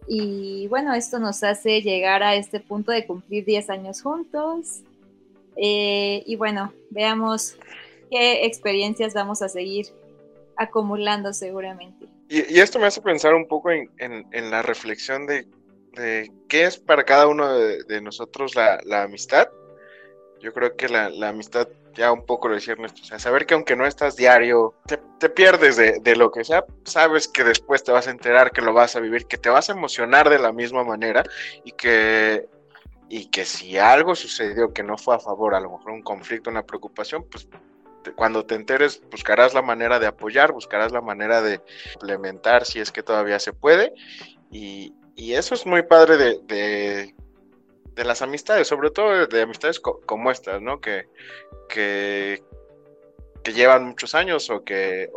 Y 0.06 0.66
bueno, 0.68 0.94
esto 0.94 1.18
nos 1.18 1.42
hace 1.42 1.82
llegar 1.82 2.22
a 2.22 2.34
este 2.34 2.60
punto 2.60 2.92
de 2.92 3.06
cumplir 3.06 3.44
10 3.44 3.70
años 3.70 4.02
juntos. 4.02 4.82
Eh, 5.56 6.22
y 6.26 6.36
bueno, 6.36 6.72
veamos 6.90 7.56
qué 8.10 8.44
experiencias 8.44 9.14
vamos 9.14 9.42
a 9.42 9.48
seguir 9.48 9.86
acumulando 10.56 11.32
seguramente. 11.32 12.06
Y, 12.28 12.60
esto 12.60 12.78
me 12.78 12.86
hace 12.86 13.02
pensar 13.02 13.34
un 13.34 13.46
poco 13.46 13.70
en, 13.70 14.50
la 14.50 14.62
reflexión 14.62 15.26
de, 15.26 15.46
qué 15.92 16.64
es 16.64 16.78
para 16.78 17.04
cada 17.04 17.26
uno 17.26 17.52
de, 17.56 18.00
nosotros 18.00 18.54
la, 18.54 19.02
amistad. 19.02 19.48
Yo 20.40 20.52
creo 20.52 20.76
que 20.76 20.88
la, 20.88 21.28
amistad, 21.28 21.68
ya 21.94 22.12
un 22.12 22.26
poco 22.26 22.48
lo 22.48 22.54
decía 22.54 22.72
Ernesto, 22.72 23.00
o 23.02 23.04
sea, 23.04 23.18
saber 23.18 23.46
que 23.46 23.54
aunque 23.54 23.76
no 23.76 23.86
estás 23.86 24.16
diario, 24.16 24.74
te, 24.86 25.28
pierdes 25.28 25.76
de, 25.76 26.16
lo 26.16 26.30
que 26.30 26.44
sea, 26.44 26.64
sabes 26.84 27.28
que 27.28 27.44
después 27.44 27.84
te 27.84 27.92
vas 27.92 28.08
a 28.08 28.10
enterar, 28.10 28.50
que 28.50 28.62
lo 28.62 28.72
vas 28.72 28.96
a 28.96 29.00
vivir, 29.00 29.26
que 29.26 29.38
te 29.38 29.50
vas 29.50 29.68
a 29.68 29.72
emocionar 29.72 30.28
de 30.30 30.38
la 30.38 30.52
misma 30.52 30.82
manera 30.84 31.22
y 31.64 31.72
que, 31.72 32.48
y 33.08 33.26
que 33.26 33.44
si 33.44 33.78
algo 33.78 34.14
sucedió 34.14 34.72
que 34.72 34.82
no 34.82 34.98
fue 34.98 35.14
a 35.14 35.20
favor, 35.20 35.54
a 35.54 35.60
lo 35.60 35.70
mejor 35.70 35.92
un 35.92 36.02
conflicto, 36.02 36.50
una 36.50 36.64
preocupación, 36.64 37.24
pues 37.30 37.46
cuando 38.16 38.44
te 38.44 38.56
enteres 38.56 39.00
buscarás 39.12 39.54
la 39.54 39.62
manera 39.62 40.00
de 40.00 40.08
apoyar, 40.08 40.50
buscarás 40.50 40.90
la 40.90 41.00
manera 41.00 41.40
de 41.40 41.60
implementar 41.94 42.64
si 42.64 42.80
es 42.80 42.90
que 42.90 43.04
todavía 43.04 43.38
se 43.38 43.52
puede. 43.52 43.94
Y, 44.50 44.92
eso 45.16 45.54
es 45.54 45.66
muy 45.66 45.82
padre 45.82 46.16
de, 46.16 47.14
de, 47.94 48.04
las 48.04 48.22
amistades, 48.22 48.68
sobre 48.68 48.90
todo 48.90 49.26
de, 49.26 49.42
amistades 49.42 49.80
como 49.80 50.30
estas, 50.30 50.60
¿no? 50.60 50.80
Que, 50.80 51.08
que, 51.68 52.42
llevan 53.52 53.84
muchos 53.84 54.14
años 54.14 54.48
o 54.50 54.64
que, 54.64 55.10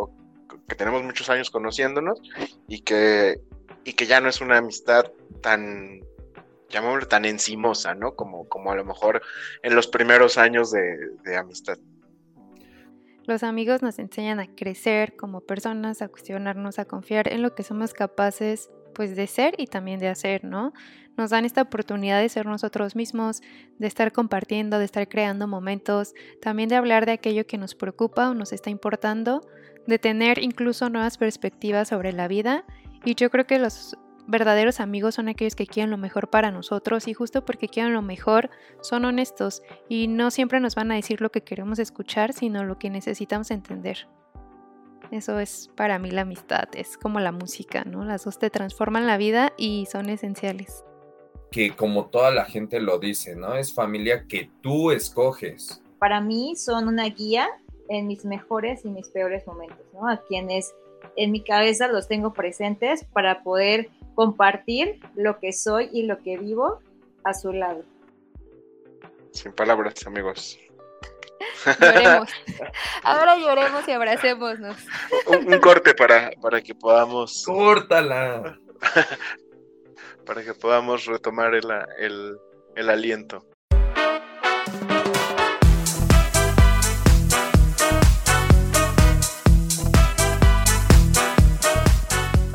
que 0.67 0.75
tenemos 0.75 1.03
muchos 1.03 1.29
años 1.29 1.49
conociéndonos 1.49 2.19
y 2.67 2.81
que, 2.81 3.39
y 3.83 3.93
que 3.93 4.05
ya 4.05 4.19
no 4.19 4.29
es 4.29 4.41
una 4.41 4.57
amistad 4.57 5.11
tan 5.41 6.01
tan 7.07 7.23
encimosa, 7.23 7.95
¿no? 7.95 8.15
Como, 8.15 8.49
como 8.49 8.69
a 8.69 8.75
lo 8.75 8.83
mejor 8.83 9.21
en 9.63 9.75
los 9.75 9.87
primeros 9.87 10.37
años 10.37 10.71
de 10.71 11.37
amistad. 11.37 11.77
Los 13.27 13.41
amigos 13.41 13.81
nos 13.81 13.97
enseñan 13.97 14.39
a 14.39 14.53
crecer 14.53 15.15
como 15.15 15.41
personas, 15.41 16.03
a 16.03 16.09
cuestionarnos, 16.09 16.77
a 16.77 16.85
confiar 16.85 17.31
en 17.31 17.41
lo 17.41 17.55
que 17.55 17.63
somos 17.63 17.93
capaces 17.93 18.69
pues 18.95 19.15
de 19.15 19.27
ser 19.27 19.53
y 19.59 19.67
también 19.67 19.99
de 19.99 20.07
hacer, 20.07 20.43
¿no? 20.43 20.73
Nos 21.17 21.29
dan 21.29 21.45
esta 21.45 21.61
oportunidad 21.61 22.19
de 22.19 22.29
ser 22.29 22.47
nosotros 22.47 22.95
mismos, 22.95 23.41
de 23.77 23.85
estar 23.85 24.11
compartiendo, 24.11 24.79
de 24.79 24.85
estar 24.85 25.07
creando 25.07 25.47
momentos, 25.47 26.15
también 26.41 26.67
de 26.67 26.75
hablar 26.75 27.05
de 27.05 27.11
aquello 27.11 27.45
que 27.45 27.59
nos 27.59 27.75
preocupa 27.75 28.29
o 28.29 28.33
nos 28.33 28.51
está 28.51 28.71
importando, 28.71 29.41
de 29.85 29.99
tener 29.99 30.39
incluso 30.39 30.89
nuevas 30.89 31.17
perspectivas 31.19 31.89
sobre 31.89 32.11
la 32.11 32.27
vida. 32.27 32.65
Y 33.05 33.13
yo 33.13 33.29
creo 33.29 33.45
que 33.45 33.59
los 33.59 33.95
verdaderos 34.27 34.79
amigos 34.79 35.15
son 35.15 35.29
aquellos 35.29 35.55
que 35.55 35.67
quieren 35.67 35.91
lo 35.91 35.97
mejor 35.97 36.29
para 36.29 36.49
nosotros 36.49 37.07
y 37.07 37.13
justo 37.13 37.45
porque 37.45 37.67
quieren 37.67 37.93
lo 37.93 38.01
mejor 38.01 38.49
son 38.81 39.05
honestos 39.05 39.61
y 39.87 40.07
no 40.07 40.31
siempre 40.31 40.59
nos 40.59 40.73
van 40.73 40.91
a 40.91 40.95
decir 40.95 41.21
lo 41.21 41.31
que 41.31 41.41
queremos 41.41 41.77
escuchar, 41.77 42.33
sino 42.33 42.63
lo 42.63 42.79
que 42.79 42.89
necesitamos 42.89 43.51
entender. 43.51 44.07
Eso 45.11 45.39
es 45.39 45.69
para 45.75 45.99
mí 45.99 46.11
la 46.11 46.21
amistad, 46.21 46.67
es 46.75 46.97
como 46.97 47.19
la 47.19 47.31
música, 47.31 47.83
¿no? 47.83 48.03
Las 48.03 48.25
dos 48.25 48.39
te 48.39 48.49
transforman 48.49 49.07
la 49.07 49.17
vida 49.17 49.53
y 49.57 49.87
son 49.91 50.09
esenciales. 50.09 50.83
Que 51.51 51.75
como 51.75 52.07
toda 52.07 52.31
la 52.31 52.45
gente 52.45 52.79
lo 52.79 52.99
dice, 52.99 53.35
¿no? 53.35 53.55
Es 53.55 53.73
familia 53.73 54.25
que 54.27 54.49
tú 54.61 54.91
escoges. 54.91 55.81
Para 55.99 56.21
mí 56.21 56.55
son 56.55 56.87
una 56.87 57.05
guía 57.05 57.47
en 57.89 58.07
mis 58.07 58.25
mejores 58.25 58.83
y 58.83 58.89
mis 58.89 59.07
peores 59.09 59.45
momentos, 59.47 59.85
¿no? 59.93 60.09
A 60.09 60.21
quienes 60.23 60.73
en 61.15 61.31
mi 61.31 61.41
cabeza 61.41 61.87
los 61.87 62.07
tengo 62.07 62.33
presentes 62.33 63.05
para 63.05 63.43
poder 63.43 63.89
compartir 64.15 64.99
lo 65.15 65.39
que 65.39 65.53
soy 65.53 65.89
y 65.91 66.03
lo 66.03 66.19
que 66.19 66.37
vivo 66.37 66.79
a 67.23 67.33
su 67.33 67.53
lado. 67.53 67.83
Sin 69.31 69.51
palabras, 69.51 70.07
amigos. 70.07 70.57
Lloremos. 71.79 72.29
Ahora 73.03 73.37
lloremos 73.37 73.87
y 73.87 73.91
abracémonos. 73.91 74.77
Un, 75.27 75.59
corte 75.59 75.93
para, 75.93 76.31
para 76.41 76.61
que 76.61 76.75
podamos. 76.75 77.43
¡Córtala! 77.45 78.57
para 80.25 80.43
que 80.43 80.53
podamos 80.53 81.05
retomar 81.05 81.53
el, 81.53 81.65
el, 81.99 82.37
el 82.75 82.89
aliento. 82.89 83.45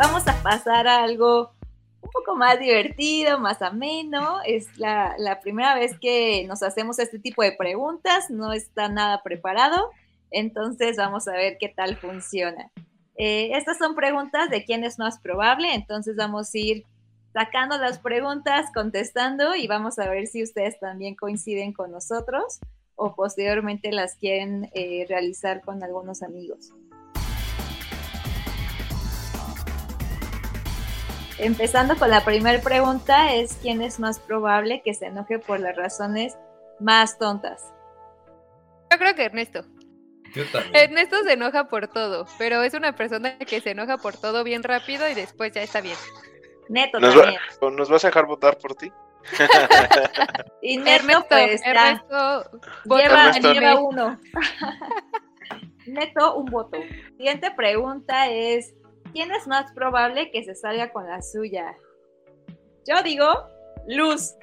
vamos 0.00 0.26
a 0.26 0.42
pasar 0.42 0.88
a 0.88 1.04
algo 1.04 1.52
un 2.10 2.24
poco 2.24 2.36
más 2.36 2.58
divertido, 2.58 3.38
más 3.38 3.62
ameno. 3.62 4.40
Es 4.44 4.78
la, 4.78 5.40
primera 5.42 5.74
vez 5.74 5.98
que 5.98 6.44
nos 6.46 6.62
hacemos 6.62 6.98
este 6.98 7.18
tipo 7.18 7.42
de 7.42 7.52
preguntas, 7.52 8.30
no 8.30 8.52
está 8.52 8.88
nada 8.88 9.22
preparado, 9.22 9.90
entonces 10.30 10.96
vamos 10.96 11.28
a 11.28 11.32
ver 11.32 11.56
qué 11.58 11.68
tal 11.68 11.96
funciona. 11.96 12.70
Eh, 13.16 13.50
estas 13.54 13.78
son 13.78 13.94
preguntas 13.94 14.50
de 14.50 14.64
quién 14.64 14.84
es 14.84 14.98
más 14.98 15.18
probable, 15.20 15.74
entonces 15.74 16.16
vamos 16.16 16.54
a 16.54 16.58
ir 16.58 16.84
sacando 17.32 17.78
las 17.78 17.98
preguntas, 17.98 18.66
contestando 18.74 19.54
y 19.54 19.68
vamos 19.68 19.98
a 19.98 20.08
ver 20.08 20.26
si 20.26 20.42
ustedes 20.42 20.80
también 20.80 21.14
coinciden 21.14 21.72
con 21.72 21.92
nosotros 21.92 22.58
o 22.96 23.14
posteriormente 23.14 23.92
las 23.92 24.16
quieren 24.16 24.68
eh, 24.74 25.06
realizar 25.08 25.60
con 25.60 25.82
algunos 25.82 26.22
amigos. 26.22 26.72
Empezando 31.42 31.96
con 31.96 32.10
la 32.10 32.22
primera 32.22 32.60
pregunta, 32.60 33.34
es 33.34 33.58
quién 33.62 33.80
es 33.80 33.98
más 33.98 34.18
probable 34.18 34.82
que 34.84 34.92
se 34.92 35.06
enoje 35.06 35.38
por 35.38 35.58
las 35.58 35.74
razones 35.74 36.36
más 36.78 37.18
tontas. 37.18 37.64
Yo 38.90 38.98
creo 38.98 39.14
que 39.14 39.24
Ernesto. 39.24 39.64
Yo 40.34 40.44
también. 40.52 40.76
Ernesto 40.76 41.22
se 41.24 41.32
enoja 41.32 41.68
por 41.68 41.88
todo, 41.88 42.26
pero 42.36 42.62
es 42.62 42.74
una 42.74 42.94
persona 42.94 43.38
que 43.38 43.62
se 43.62 43.70
enoja 43.70 43.96
por 43.96 44.18
todo 44.18 44.44
bien 44.44 44.62
rápido 44.62 45.08
y 45.08 45.14
después 45.14 45.50
ya 45.52 45.62
está 45.62 45.80
bien. 45.80 45.96
Neto 46.68 47.00
¿Nos 47.00 47.14
también. 47.14 47.40
¿Nos 47.74 47.88
vas 47.88 48.04
a 48.04 48.08
dejar 48.08 48.26
votar 48.26 48.58
por 48.58 48.74
ti? 48.74 48.92
y 50.62 50.76
Neto, 50.76 50.90
Ernesto, 50.90 51.26
pues, 51.30 51.62
Ernesto, 51.64 52.50
lleva, 52.84 53.32
lleva 53.32 53.80
uno. 53.80 54.20
Neto, 55.86 56.34
un 56.36 56.44
voto. 56.46 56.76
Siguiente 57.16 57.50
pregunta 57.50 58.28
es, 58.28 58.74
¿quién 59.12 59.30
es 59.32 59.46
más 59.46 59.72
probable 59.72 60.30
que 60.30 60.44
se 60.44 60.54
salga 60.54 60.92
con 60.92 61.06
la 61.06 61.22
suya? 61.22 61.76
Yo 62.86 63.02
digo, 63.02 63.26
Luz. 63.86 64.34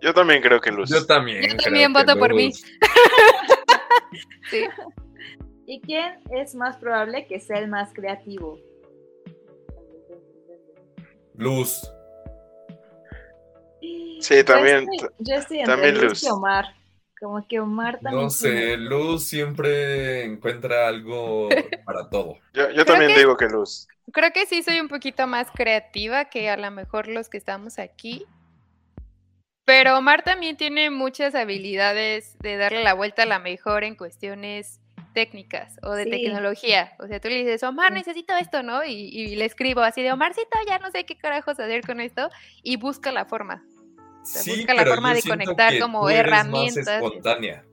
Yo 0.00 0.14
también 0.14 0.42
creo 0.42 0.60
que 0.60 0.70
Luz. 0.70 0.90
Yo 0.90 1.04
también. 1.06 1.42
Yo 1.42 1.56
también 1.56 1.92
voto 1.92 2.18
por 2.18 2.34
mí. 2.34 2.52
sí. 4.50 4.64
¿Y 5.66 5.80
quién 5.80 6.20
es 6.30 6.54
más 6.54 6.76
probable 6.78 7.26
que 7.26 7.40
sea 7.40 7.58
el 7.58 7.68
más 7.68 7.92
creativo? 7.92 8.58
Luz. 11.34 11.80
Sí, 14.20 14.42
también. 14.44 14.86
Yo 15.18 15.34
estoy, 15.34 15.62
también 15.64 16.00
Luz 16.00 16.24
y 16.24 16.28
Omar. 16.28 16.77
Como 17.20 17.46
que 17.46 17.58
Omar 17.58 17.98
también. 18.00 18.24
No 18.24 18.30
sé, 18.30 18.76
Luz 18.76 19.24
siempre 19.24 20.24
encuentra 20.24 20.86
algo 20.86 21.48
para 21.84 22.08
todo. 22.08 22.36
Yo, 22.52 22.84
también 22.84 23.16
digo 23.16 23.36
que 23.36 23.46
Luz. 23.46 23.88
Creo 24.12 24.32
que 24.32 24.46
sí 24.46 24.62
soy 24.62 24.80
un 24.80 24.88
poquito 24.88 25.26
más 25.26 25.48
creativa 25.50 26.26
que 26.26 26.48
a 26.48 26.56
lo 26.56 26.70
mejor 26.70 27.08
los 27.08 27.28
que 27.28 27.36
estamos 27.36 27.78
aquí. 27.78 28.24
Pero 29.64 29.98
Omar 29.98 30.22
también 30.22 30.56
tiene 30.56 30.90
muchas 30.90 31.34
habilidades 31.34 32.38
de 32.38 32.56
darle 32.56 32.82
la 32.82 32.94
vuelta 32.94 33.24
a 33.24 33.26
la 33.26 33.38
mejor 33.38 33.84
en 33.84 33.96
cuestiones 33.96 34.80
técnicas 35.12 35.76
o 35.82 35.92
de 35.92 36.06
tecnología. 36.06 36.92
O 37.00 37.06
sea, 37.06 37.20
tú 37.20 37.28
le 37.28 37.38
dices, 37.38 37.62
Omar, 37.64 37.92
necesito 37.92 38.34
esto, 38.36 38.62
¿no? 38.62 38.84
Y, 38.84 38.92
y, 38.92 39.36
le 39.36 39.44
escribo 39.44 39.80
así 39.80 40.02
de, 40.02 40.12
Omarcito, 40.12 40.56
ya 40.66 40.78
no 40.78 40.90
sé 40.90 41.04
qué 41.04 41.18
carajos 41.18 41.58
hacer 41.58 41.84
con 41.84 42.00
esto. 42.00 42.30
Y 42.62 42.76
busca 42.76 43.12
la 43.12 43.26
forma 43.26 43.62
busca 44.46 44.74
la 44.74 44.86
forma 44.86 45.14
de 45.14 45.22
conectar 45.22 45.78
como 45.78 46.08
herramientas. 46.08 47.00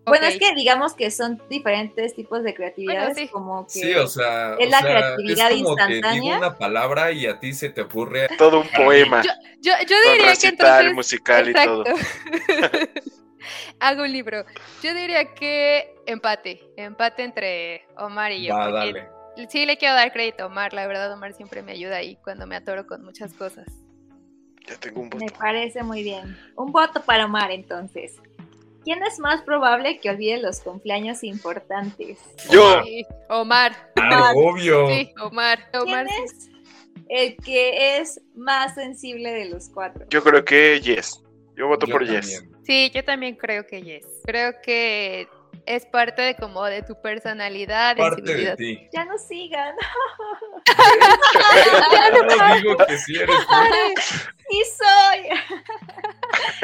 Bueno, 0.06 0.28
es 0.28 0.38
que 0.38 0.54
digamos 0.54 0.94
que 0.94 1.12
son 1.12 1.42
diferentes 1.50 2.16
tipos 2.16 2.44
de 2.44 2.54
creatividad. 2.54 3.14
como 3.32 3.66
que 3.66 3.80
sí, 3.80 3.94
o 3.94 4.08
sea, 4.08 4.56
es 4.60 4.70
la 4.70 4.82
creatividad 4.82 5.52
es 5.52 5.64
como 5.64 5.70
instantánea. 5.70 6.34
Que 6.34 6.38
una 6.38 6.58
palabra 6.58 7.12
y 7.12 7.26
a 7.26 7.40
ti 7.40 7.54
se 7.54 7.70
te 7.70 7.82
ocurre 7.82 8.28
todo 8.38 8.62
un 8.62 8.68
poema. 8.70 9.22
Yo, 9.62 9.72
yo, 9.88 9.96
diría 10.14 10.36
que 10.36 10.48
entonces 10.48 10.94
musical 10.94 11.50
y 11.50 11.54
todo. 11.54 11.84
Hago 13.80 14.04
un 14.04 14.12
libro. 14.12 14.46
Yo 14.82 14.94
diría 14.94 15.34
que 15.34 15.96
empate, 16.06 16.62
empate 16.78 17.24
entre 17.24 17.86
Omar 17.98 18.32
y 18.32 18.48
yo. 18.48 18.56
Sí, 19.50 19.66
le 19.66 19.78
quiero 19.78 19.96
dar 19.96 20.14
crédito 20.14 20.44
a 20.44 20.46
Omar. 20.48 20.74
La 20.74 20.88
verdad, 20.88 21.12
Omar 21.12 21.34
siempre 21.34 21.62
me 21.62 21.74
ayuda 21.74 21.98
ahí 21.98 22.18
cuando 22.24 22.48
me 22.48 22.56
atoro 22.56 22.88
con 22.88 23.04
muchas 23.04 23.34
cosas. 23.34 23.66
Ya 24.68 24.76
tengo 24.78 25.02
un 25.02 25.10
voto. 25.10 25.24
Me 25.24 25.32
parece 25.32 25.84
muy 25.84 26.04
bien. 26.04 26.38
Un 26.56 26.72
voto 26.72 27.02
para 27.04 27.26
Omar, 27.26 27.52
entonces. 27.52 28.16
¿Quién 28.84 29.02
es 29.04 29.18
más 29.20 29.42
probable 29.42 30.00
que 30.00 30.12
olvide 30.12 30.38
los 30.38 30.60
cumpleaños 30.60 31.24
importantes? 31.24 32.20
Yo. 32.52 32.84
Omar. 33.30 33.92
Ah, 33.96 34.32
obvio. 34.36 34.88
Sí, 34.88 35.12
Omar. 35.20 35.60
¿Quién 35.72 36.08
es 36.08 36.50
el 37.10 37.36
que 37.38 37.98
es 37.98 38.22
más 38.36 38.76
sensible 38.76 39.32
de 39.32 39.46
los 39.46 39.70
cuatro? 39.70 40.06
Yo 40.10 40.24
creo 40.24 40.46
que 40.46 40.80
Yes. 40.82 41.22
Yo 41.56 41.68
voto 41.68 41.88
por 41.88 42.06
Yes. 42.06 42.46
Sí, 42.64 42.92
yo 42.94 43.04
también 43.04 43.36
creo 43.36 43.66
que 43.66 43.82
Yes. 43.82 44.06
Creo 44.24 44.54
que 44.62 45.28
es 45.66 45.86
parte 45.86 46.22
de 46.22 46.36
como 46.36 46.64
de 46.66 46.82
tu 46.84 47.00
personalidad, 47.02 47.96
Parte 47.98 48.22
de 48.22 48.28
sensibilidad. 48.28 48.58
ti. 48.58 48.90
Ya 48.94 49.06
no 49.06 49.18
sigan. 49.18 49.76
No 52.38 52.56
digo 52.56 52.78
que 52.88 52.98
sí 52.98 53.16
eres 53.18 53.36
tú. 53.36 53.54
Sí 54.48 54.62
soy. 54.78 55.30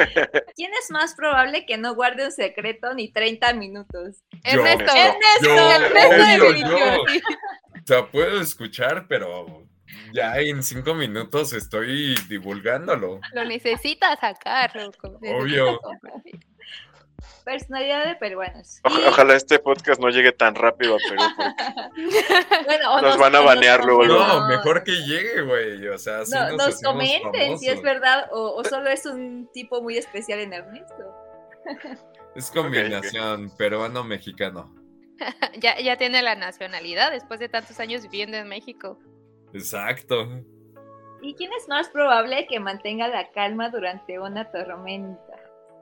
¿Quién 0.56 0.70
es 0.80 0.90
más 0.90 1.14
probable 1.16 1.66
que 1.66 1.76
no 1.78 1.96
guarde 1.96 2.26
un 2.26 2.32
secreto 2.32 2.94
ni 2.94 3.10
30 3.10 3.54
minutos? 3.54 4.22
Yo. 4.30 4.38
Ernesto. 4.44 4.84
Ernesto, 4.94 5.42
Yo, 5.42 5.70
Ernesto 5.72 7.04
sí. 7.08 7.22
O 7.26 7.86
sea, 7.86 8.06
puedo 8.08 8.40
escuchar, 8.40 9.06
pero 9.08 9.66
ya 10.12 10.38
en 10.38 10.62
cinco 10.62 10.94
minutos 10.94 11.52
estoy 11.54 12.14
divulgándolo. 12.28 13.20
Lo 13.32 13.44
necesitas 13.44 14.20
sacar. 14.20 14.76
loco. 14.76 15.18
Obvio. 15.20 15.80
Personalidad 17.44 18.06
de 18.06 18.14
peruanos. 18.16 18.80
O- 18.84 19.08
ojalá 19.08 19.34
este 19.34 19.58
podcast 19.58 20.00
no 20.00 20.08
llegue 20.10 20.32
tan 20.32 20.54
rápido 20.54 20.94
a 20.94 20.98
Perú. 20.98 21.22
porque- 21.36 22.64
bueno, 22.66 22.94
o 22.94 23.00
Nos 23.00 23.18
van 23.18 23.34
a 23.36 23.40
banear 23.40 23.84
luego. 23.84 24.04
No, 24.04 24.46
mejor 24.48 24.84
que 24.84 24.92
llegue, 24.92 25.42
güey. 25.42 25.88
O 25.88 25.98
sea, 25.98 26.20
así 26.20 26.34
no- 26.34 26.50
nos, 26.50 26.58
nos 26.58 26.80
comenten 26.82 27.58
si 27.58 27.68
es 27.68 27.82
verdad 27.82 28.28
o, 28.32 28.54
o 28.56 28.64
solo 28.64 28.88
es 28.90 29.04
un 29.06 29.48
tipo 29.52 29.82
muy 29.82 29.98
especial 29.98 30.40
en 30.40 30.52
Ernesto. 30.52 31.04
Es 32.34 32.50
combinación 32.50 33.54
peruano-mexicano. 33.58 34.74
ya, 35.60 35.78
ya 35.78 35.98
tiene 35.98 36.22
la 36.22 36.34
nacionalidad 36.34 37.10
después 37.10 37.38
de 37.40 37.50
tantos 37.50 37.78
años 37.78 38.02
viviendo 38.04 38.38
en 38.38 38.48
México. 38.48 38.98
Exacto. 39.52 40.28
¿Y 41.20 41.34
quién 41.34 41.52
es 41.52 41.68
más 41.68 41.90
probable 41.90 42.46
que 42.48 42.58
mantenga 42.58 43.06
la 43.08 43.30
calma 43.32 43.68
durante 43.68 44.18
una 44.18 44.50
tormenta? 44.50 45.34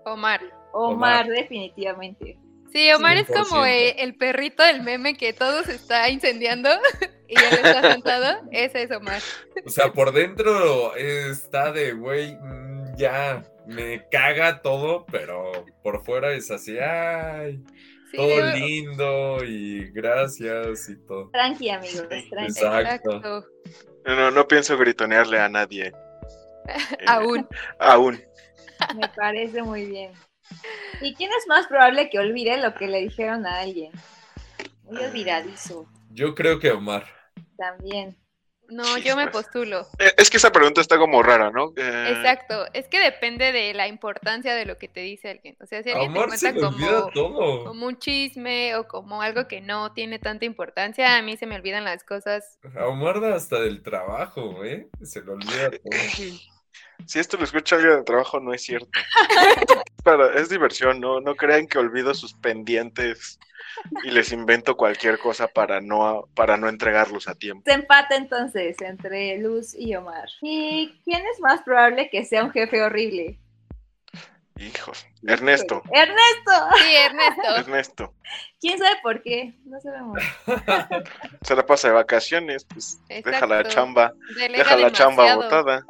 Omar. 0.04 0.40
Omar, 0.72 1.24
Omar. 1.24 1.28
definitivamente. 1.28 2.38
Sí, 2.72 2.90
Omar 2.92 3.16
es 3.16 3.26
como 3.26 3.64
100%. 3.64 3.94
el 3.98 4.14
perrito 4.14 4.62
del 4.62 4.82
meme 4.82 5.16
que 5.16 5.32
todo 5.32 5.64
se 5.64 5.74
está 5.74 6.08
incendiando 6.08 6.68
y 7.28 7.34
él 7.36 7.52
está 7.64 7.92
sentado. 7.92 8.42
Ese 8.52 8.84
es 8.84 8.90
Omar. 8.92 9.20
O 9.66 9.70
sea, 9.70 9.92
por 9.92 10.12
dentro 10.12 10.94
está 10.94 11.72
de, 11.72 11.92
güey, 11.94 12.36
mm, 12.36 12.96
ya, 12.96 13.42
me 13.66 14.06
caga 14.10 14.62
todo, 14.62 15.04
pero 15.10 15.64
por 15.82 16.04
fuera 16.04 16.32
es 16.32 16.50
así, 16.50 16.78
ay, 16.78 17.60
Sí, 18.10 18.16
todo 18.16 18.28
yo- 18.28 18.52
lindo 18.56 19.44
y 19.44 19.90
gracias 19.92 20.88
y 20.88 20.96
todo. 21.06 21.30
Tranqui, 21.30 21.70
amigos, 21.70 22.08
tranqui. 22.08 22.28
Exacto. 22.46 23.16
Exacto. 23.16 23.46
No, 24.04 24.30
no 24.30 24.48
pienso 24.48 24.76
gritonearle 24.78 25.38
a 25.40 25.48
nadie. 25.48 25.92
Eh, 26.68 27.04
Aún. 27.08 27.48
Aún. 27.80 28.22
Me 28.94 29.08
parece 29.08 29.60
muy 29.62 29.86
bien. 29.86 30.12
¿Y 31.00 31.14
quién 31.14 31.30
es 31.32 31.46
más 31.48 31.66
probable 31.66 32.10
que 32.10 32.18
olvide 32.18 32.56
lo 32.58 32.74
que 32.74 32.86
le 32.86 33.00
dijeron 33.00 33.46
a 33.46 33.60
alguien? 33.60 33.92
Muy 34.84 34.98
olvidadizo, 34.98 35.86
Yo 36.10 36.34
creo 36.34 36.58
que 36.58 36.70
Omar. 36.70 37.04
también. 37.56 38.16
No, 38.68 38.98
yo 38.98 39.16
me 39.16 39.26
postulo. 39.28 39.86
Eh, 39.98 40.12
Es 40.16 40.30
que 40.30 40.36
esa 40.36 40.52
pregunta 40.52 40.80
está 40.80 40.96
como 40.96 41.22
rara, 41.24 41.50
¿no? 41.50 41.72
Eh, 41.76 42.10
Exacto. 42.10 42.66
Es 42.72 42.86
que 42.88 43.00
depende 43.00 43.50
de 43.52 43.74
la 43.74 43.88
importancia 43.88 44.54
de 44.54 44.64
lo 44.64 44.78
que 44.78 44.86
te 44.88 45.00
dice 45.00 45.28
alguien. 45.30 45.56
O 45.60 45.66
sea, 45.66 45.82
si 45.82 45.90
alguien 45.90 46.12
te 46.12 46.18
Omar 46.20 46.38
se 46.38 46.54
cuenta 46.54 46.60
como, 46.60 47.10
todo. 47.10 47.64
como 47.64 47.86
un 47.86 47.98
chisme 47.98 48.76
o 48.76 48.86
como 48.86 49.22
algo 49.22 49.48
que 49.48 49.60
no 49.60 49.92
tiene 49.92 50.20
tanta 50.20 50.44
importancia, 50.44 51.16
a 51.16 51.22
mí 51.22 51.36
se 51.36 51.46
me 51.46 51.56
olvidan 51.56 51.84
las 51.84 52.04
cosas. 52.04 52.60
A 52.76 52.86
Omar 52.86 53.20
da 53.20 53.34
hasta 53.34 53.60
del 53.60 53.82
trabajo, 53.82 54.64
¿eh? 54.64 54.88
Se 55.02 55.20
le 55.22 55.32
olvida 55.32 55.70
todo. 55.70 55.80
Si 57.06 57.18
esto 57.18 57.36
lo 57.36 57.44
escucha 57.44 57.76
alguien 57.76 57.96
de 57.96 58.04
trabajo, 58.04 58.40
no 58.40 58.52
es 58.52 58.62
cierto. 58.62 58.90
Para, 60.04 60.34
es 60.34 60.48
diversión, 60.48 61.00
¿no? 61.00 61.20
No 61.20 61.34
crean 61.34 61.66
que 61.66 61.78
olvido 61.78 62.14
sus 62.14 62.32
pendientes 62.34 63.38
y 64.02 64.10
les 64.10 64.32
invento 64.32 64.76
cualquier 64.76 65.18
cosa 65.18 65.48
para 65.48 65.80
no, 65.80 66.28
para 66.34 66.56
no 66.56 66.68
entregarlos 66.68 67.28
a 67.28 67.34
tiempo. 67.34 67.62
Se 67.66 67.72
empata 67.72 68.16
entonces 68.16 68.80
entre 68.80 69.38
Luz 69.38 69.74
y 69.74 69.94
Omar. 69.94 70.28
¿Y 70.40 70.98
quién 71.04 71.22
es 71.26 71.40
más 71.40 71.62
probable 71.62 72.08
que 72.10 72.24
sea 72.24 72.44
un 72.44 72.50
jefe 72.50 72.82
horrible? 72.82 73.38
Hijos. 74.56 75.06
Ernesto. 75.26 75.82
¡Ernesto! 75.90 76.68
Sí, 76.76 76.96
Ernesto. 76.96 77.56
Ernesto. 77.56 78.14
¿Quién 78.60 78.78
sabe 78.78 78.96
por 79.02 79.22
qué? 79.22 79.54
No 79.64 79.80
sabemos. 79.80 80.22
Se 81.42 81.56
la 81.56 81.64
pasa 81.64 81.88
de 81.88 81.94
vacaciones, 81.94 82.64
pues 82.64 83.00
deja 83.08 83.46
la 83.46 83.64
chamba, 83.64 84.12
Delega 84.36 84.64
deja 84.64 84.76
la 84.76 84.92
chamba 84.92 85.34
botada. 85.34 85.86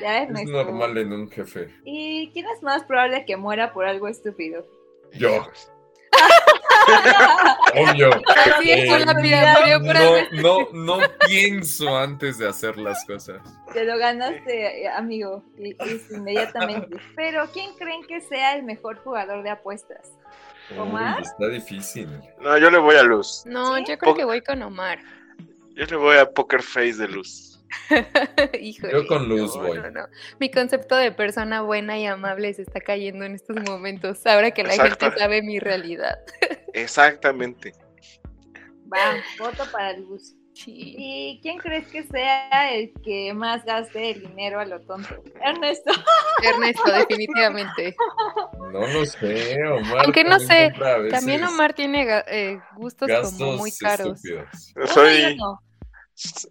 Ya, 0.00 0.22
Es 0.22 0.48
normal 0.48 0.98
en 0.98 1.12
un 1.12 1.30
jefe. 1.30 1.74
¿Y 1.84 2.30
quién 2.32 2.46
es 2.48 2.62
más 2.62 2.84
probable 2.84 3.24
que 3.24 3.36
muera 3.36 3.72
por 3.72 3.84
algo 3.86 4.08
estúpido? 4.08 4.66
Yo, 5.12 5.46
obvio. 7.74 8.10
Así 8.56 8.70
es, 8.70 8.88
por 8.90 9.00
la 9.06 9.12
Eh, 9.12 9.22
vida. 9.22 10.28
No, 10.32 10.58
no, 10.72 10.96
no 10.98 11.06
pienso 11.26 11.96
antes 11.96 12.38
de 12.38 12.48
hacer 12.48 12.76
las 12.78 13.04
cosas. 13.04 13.40
Te 13.72 13.84
lo 13.84 13.96
ganaste, 13.98 14.88
amigo, 14.88 15.42
y, 15.58 15.70
y 15.70 16.02
inmediatamente. 16.10 16.96
Pero 17.16 17.48
¿quién 17.52 17.74
creen 17.76 18.02
que 18.06 18.20
sea 18.20 18.54
el 18.56 18.62
mejor 18.64 18.98
jugador 18.98 19.42
de 19.42 19.50
apuestas? 19.50 20.12
¿Omar? 20.78 21.18
Uy, 21.18 21.22
está 21.24 21.48
difícil. 21.48 22.08
No, 22.40 22.56
yo 22.58 22.70
le 22.70 22.78
voy 22.78 22.96
a 22.96 23.02
Luz. 23.02 23.42
No, 23.46 23.76
¿Sí? 23.76 23.84
yo 23.88 23.98
creo 23.98 24.14
que 24.14 24.24
voy 24.24 24.40
con 24.40 24.62
Omar. 24.62 24.98
Yo 25.74 25.84
le 25.86 25.96
voy 25.96 26.16
a 26.16 26.30
Poker 26.30 26.62
Face 26.62 26.94
de 26.94 27.08
Luz. 27.08 27.53
Híjole, 28.60 28.92
Yo 28.92 29.06
con 29.06 29.28
Luz 29.28 29.54
no, 29.56 29.62
voy. 29.62 29.78
no, 29.78 29.90
no. 29.90 30.06
Mi 30.38 30.50
concepto 30.50 30.96
de 30.96 31.12
persona 31.12 31.62
buena 31.62 31.98
y 31.98 32.06
amable 32.06 32.52
se 32.54 32.62
está 32.62 32.80
cayendo 32.80 33.24
en 33.24 33.34
estos 33.34 33.56
momentos, 33.68 34.24
ahora 34.26 34.50
que 34.50 34.62
la 34.64 34.72
gente 34.72 35.10
sabe 35.18 35.42
mi 35.42 35.58
realidad. 35.58 36.18
Exactamente. 36.72 37.72
Va, 38.92 39.16
voto 39.38 39.64
para 39.72 39.96
Luz. 39.96 40.34
Sí. 40.54 40.94
¿Y 40.96 41.40
quién 41.42 41.58
crees 41.58 41.88
que 41.88 42.04
sea 42.04 42.72
el 42.72 42.92
que 43.02 43.34
más 43.34 43.64
gaste 43.64 44.12
el 44.12 44.20
dinero 44.20 44.60
a 44.60 44.64
lo 44.64 44.80
tonto? 44.82 45.20
Ernesto. 45.44 45.90
Ernesto, 46.42 46.92
definitivamente. 47.08 47.96
No 48.72 48.86
lo 48.86 49.04
sé, 49.04 49.56
Omar. 49.66 50.04
Aunque 50.04 50.22
no 50.22 50.38
también 50.38 50.74
sé, 50.74 51.10
También 51.10 51.44
Omar 51.44 51.74
tiene 51.74 52.06
eh, 52.28 52.60
gustos 52.76 53.10
como 53.36 53.56
muy 53.56 53.72
caros. 53.72 54.24
estúpidos. 54.24 54.72
Soy. 54.92 55.36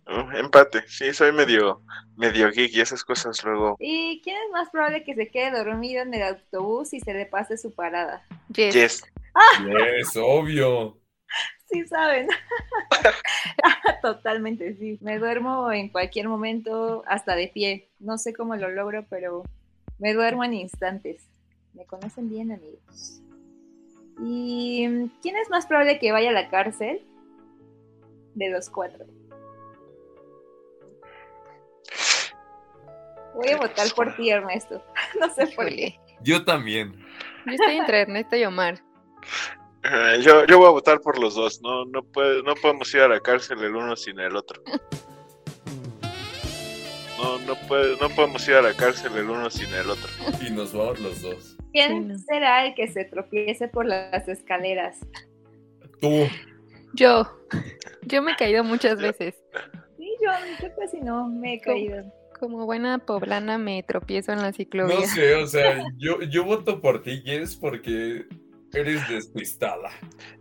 Uh, 0.07 0.31
empate, 0.37 0.83
sí, 0.87 1.13
soy 1.13 1.31
medio, 1.31 1.81
medio 2.15 2.51
geek 2.51 2.73
y 2.73 2.81
esas 2.81 3.03
cosas 3.03 3.43
luego. 3.43 3.75
¿Y 3.79 4.21
quién 4.23 4.35
es 4.45 4.51
más 4.51 4.69
probable 4.69 5.03
que 5.03 5.15
se 5.15 5.29
quede 5.29 5.51
dormido 5.51 6.01
en 6.01 6.13
el 6.13 6.23
autobús 6.23 6.93
y 6.93 6.99
se 6.99 7.13
le 7.13 7.25
pase 7.25 7.57
su 7.57 7.73
parada? 7.73 8.25
Yes. 8.49 8.73
Yes. 8.73 9.03
Es 9.99 10.17
obvio. 10.17 10.99
Sí 11.71 11.83
saben. 11.87 12.27
Totalmente, 14.03 14.75
sí. 14.75 14.99
Me 15.01 15.17
duermo 15.17 15.71
en 15.71 15.89
cualquier 15.89 16.27
momento, 16.27 17.03
hasta 17.07 17.35
de 17.35 17.47
pie. 17.47 17.89
No 17.99 18.19
sé 18.19 18.31
cómo 18.31 18.55
lo 18.55 18.69
logro, 18.69 19.07
pero 19.09 19.41
me 19.97 20.13
duermo 20.13 20.43
en 20.43 20.53
instantes. 20.53 21.27
Me 21.73 21.85
conocen 21.85 22.29
bien, 22.29 22.51
amigos. 22.51 23.21
¿Y 24.21 25.09
quién 25.23 25.35
es 25.37 25.49
más 25.49 25.65
probable 25.65 25.97
que 25.97 26.11
vaya 26.11 26.29
a 26.29 26.33
la 26.33 26.49
cárcel? 26.49 27.01
De 28.35 28.49
los 28.49 28.69
cuatro. 28.69 29.05
Voy 33.35 33.49
a 33.49 33.57
votar 33.57 33.87
por 33.95 34.15
ti, 34.15 34.29
Ernesto. 34.29 34.83
No 35.19 35.33
sé 35.33 35.47
por 35.47 35.67
qué. 35.67 35.99
Yo 36.21 36.43
también. 36.45 36.93
Yo 37.45 37.53
estoy 37.53 37.75
entre 37.77 38.01
Ernesto 38.01 38.35
y 38.35 38.45
Omar. 38.45 38.79
Eh, 39.83 40.19
yo, 40.21 40.45
yo 40.45 40.57
voy 40.59 40.67
a 40.67 40.71
votar 40.71 41.01
por 41.01 41.19
los 41.19 41.35
dos. 41.35 41.61
No, 41.61 41.85
no, 41.85 42.03
puede, 42.03 42.41
no 42.43 42.55
podemos 42.55 42.93
ir 42.93 43.01
a 43.01 43.07
la 43.09 43.19
cárcel 43.19 43.59
el 43.63 43.75
uno 43.75 43.95
sin 43.95 44.19
el 44.19 44.35
otro. 44.35 44.61
No, 47.17 47.37
no, 47.39 47.55
puede, 47.67 47.95
no 48.01 48.09
podemos 48.09 48.47
ir 48.47 48.55
a 48.55 48.61
la 48.61 48.73
cárcel 48.73 49.15
el 49.17 49.29
uno 49.29 49.49
sin 49.49 49.73
el 49.73 49.89
otro. 49.89 50.09
Y 50.41 50.49
nos 50.51 50.73
vamos 50.73 50.99
los 50.99 51.21
dos. 51.21 51.57
¿Quién 51.71 51.91
Sí, 51.91 51.99
no. 51.99 52.17
será 52.19 52.65
el 52.65 52.75
que 52.75 52.87
se 52.87 53.05
tropiece 53.05 53.67
por 53.67 53.85
las 53.85 54.27
escaleras? 54.27 54.97
Tú. 56.01 56.27
Yo. 56.93 57.27
Yo 58.03 58.21
me 58.21 58.33
he 58.33 58.35
caído 58.35 58.63
muchas 58.63 58.99
veces. 58.99 59.35
Sí, 59.97 60.09
yo, 60.21 60.31
yo 60.61 60.75
casi 60.75 60.99
no 61.01 61.27
me 61.29 61.55
he 61.55 61.61
caído. 61.61 62.03
Como 62.43 62.65
buena 62.65 62.97
poblana 62.97 63.57
me 63.57 63.81
tropiezo 63.83 64.33
en 64.33 64.41
la 64.41 64.51
ciclovía. 64.51 64.99
No 64.99 65.05
sé, 65.05 65.35
o 65.35 65.47
sea, 65.47 65.81
yo, 65.95 66.21
yo 66.23 66.43
voto 66.43 66.81
por 66.81 67.01
ti, 67.01 67.21
Jess, 67.23 67.55
porque 67.55 68.25
eres 68.73 69.07
despistada. 69.07 69.89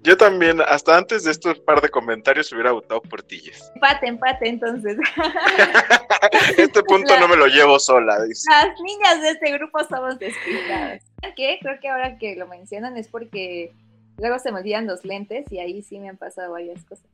Yo 0.02 0.16
también, 0.16 0.60
hasta 0.62 0.98
antes 0.98 1.22
de 1.22 1.30
estos 1.30 1.60
par 1.60 1.80
de 1.80 1.88
comentarios, 1.90 2.50
hubiera 2.50 2.72
votado 2.72 3.00
por 3.02 3.22
ti, 3.22 3.38
Jess. 3.38 3.70
Empate, 3.76 4.08
empate, 4.08 4.48
entonces. 4.48 4.98
Este 6.58 6.82
punto 6.82 7.16
no 7.20 7.28
me 7.28 7.36
lo 7.36 7.46
llevo 7.46 7.78
sola, 7.78 8.20
dice. 8.24 8.50
Las 8.50 8.80
niñas 8.80 9.22
de 9.22 9.30
este 9.30 9.52
grupo 9.52 9.78
somos 9.84 10.18
despistadas. 10.18 11.04
¿Saben 11.20 11.36
qué? 11.36 11.58
Creo 11.62 11.78
que 11.80 11.88
ahora 11.88 12.18
que 12.18 12.34
lo 12.34 12.48
mencionan 12.48 12.96
es 12.96 13.06
porque 13.06 13.72
luego 14.18 14.40
se 14.40 14.50
me 14.50 14.58
olvidan 14.58 14.88
los 14.88 15.04
lentes 15.04 15.46
y 15.52 15.60
ahí 15.60 15.82
sí 15.82 16.00
me 16.00 16.08
han 16.08 16.16
pasado 16.16 16.50
varias 16.50 16.84
cosas. 16.84 17.06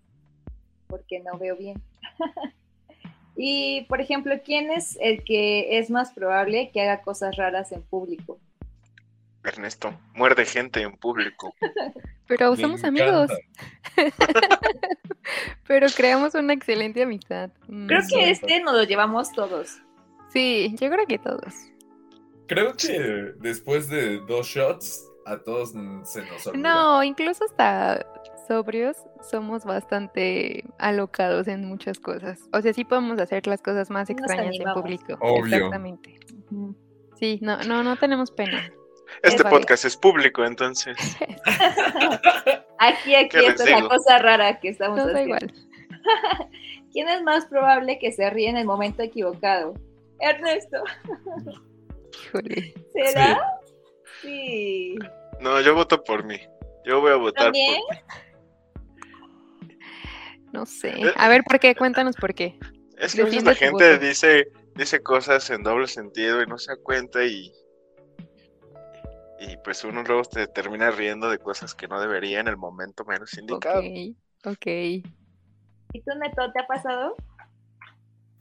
Porque 0.87 1.21
no 1.21 1.37
veo 1.37 1.57
bien. 1.57 1.79
y, 3.41 3.83
por 3.83 4.01
ejemplo, 4.01 4.35
¿quién 4.45 4.73
es 4.73 4.99
el 5.01 5.23
que 5.23 5.79
es 5.79 5.91
más 5.91 6.13
probable 6.13 6.71
que 6.73 6.81
haga 6.81 7.03
cosas 7.03 7.37
raras 7.37 7.71
en 7.71 7.83
público? 7.83 8.41
Ernesto, 9.45 9.97
muerde 10.13 10.45
gente 10.45 10.83
en 10.83 10.97
público. 10.97 11.55
Pero 12.27 12.51
Me 12.51 12.57
somos 12.57 12.83
amigos. 12.83 13.31
Pero 15.69 15.87
creamos 15.97 16.35
una 16.35 16.53
excelente 16.53 17.01
amistad. 17.01 17.51
Mm, 17.69 17.87
Creo 17.87 18.03
que 18.09 18.31
este 18.31 18.61
nos 18.61 18.75
lo 18.75 18.83
llevamos 18.83 19.31
todos. 19.31 19.79
Sí, 20.33 20.75
yo 20.81 20.91
creo 20.91 21.07
que 21.07 21.19
todos. 21.19 21.55
Creo 22.49 22.75
que 22.75 23.35
después 23.39 23.89
de 23.89 24.19
dos 24.19 24.49
shots, 24.49 25.09
a 25.27 25.39
todos 25.39 25.71
se 25.71 26.23
nos 26.23 26.45
olvida. 26.45 26.75
No, 26.75 27.05
incluso 27.05 27.45
hasta 27.45 28.05
sobrios 28.49 28.97
somos 29.31 29.65
bastante 29.65 30.65
alocados 30.79 31.47
en 31.49 31.65
muchas 31.67 32.01
cosas. 32.01 32.41
O 32.53 32.61
sea, 32.61 32.73
sí 32.73 32.85
podemos 32.85 33.21
hacer 33.21 33.47
las 33.47 33.63
cosas 33.63 33.91
más 33.91 34.11
extrañas 34.11 34.57
en 34.59 34.73
público. 34.73 35.17
Obvio. 35.21 35.57
Exactamente. 35.57 36.19
Sí, 37.17 37.39
no, 37.43 37.59
no, 37.65 37.83
no 37.83 37.97
tenemos 37.97 38.31
pena. 38.31 38.73
Este 39.23 39.43
podcast 39.43 39.87
es 39.87 39.97
público, 39.97 40.45
entonces. 40.45 40.97
Aquí, 42.79 43.15
aquí, 43.15 43.29
¿Qué 43.31 43.41
les 43.41 43.51
esta 43.51 43.65
es 43.65 43.71
la 43.71 43.89
cosa 43.89 44.19
rara 44.19 44.61
que 44.61 44.69
estamos 44.69 45.01
haciendo. 45.01 45.21
igual. 45.23 45.53
¿Quién 46.93 47.09
es 47.09 47.23
más 47.23 47.47
probable 47.47 47.99
que 47.99 48.13
se 48.13 48.31
ríe 48.31 48.49
en 48.49 48.57
el 48.57 48.67
momento 48.67 49.03
equivocado? 49.03 49.75
Ernesto, 50.21 50.83
Híjole. 52.25 52.75
¿será? 52.93 53.41
Sí. 54.23 54.97
No, 55.41 55.61
yo 55.61 55.75
voto 55.75 56.05
por 56.05 56.25
mí. 56.25 56.39
Yo 56.85 57.01
voy 57.01 57.13
a 57.13 57.17
votar 57.17 57.47
¿También? 57.47 57.81
por 57.87 57.97
mí. 57.97 58.03
No 60.53 60.67
sé. 60.67 60.91
Eh. 60.91 61.13
A 61.17 61.29
ver, 61.29 61.43
¿por 61.45 61.59
qué? 61.61 61.75
Cuéntanos 61.75 62.17
por 62.17 62.35
qué. 62.35 62.59
Es 62.99 63.15
que 63.15 63.23
a 63.23 63.25
veces 63.27 63.45
Defiende 63.45 63.51
la 63.51 63.55
gente 63.55 63.93
voto. 63.95 64.07
dice, 64.07 64.49
dice 64.75 65.01
cosas 65.01 65.49
en 65.51 65.63
doble 65.63 65.87
sentido 65.87 66.43
y 66.43 66.47
no 66.47 66.59
se 66.59 66.73
da 66.73 66.79
cuenta 66.83 67.25
y. 67.25 67.53
Y 69.41 69.57
pues 69.63 69.85
uno 69.85 70.03
luego 70.03 70.23
te 70.25 70.47
termina 70.49 70.91
riendo 70.91 71.31
de 71.31 71.39
cosas 71.39 71.75
que 71.75 71.87
no 71.87 72.01
debería 72.01 72.41
en 72.41 72.49
el 72.49 72.57
momento 72.57 73.05
menos 73.05 73.33
Ok, 73.35 73.39
indicado. 73.41 73.83
ok. 74.45 74.67
¿Y 74.67 75.03
tú, 76.05 76.11
Neto, 76.19 76.51
te 76.53 76.61
ha 76.61 76.67
pasado? 76.67 77.15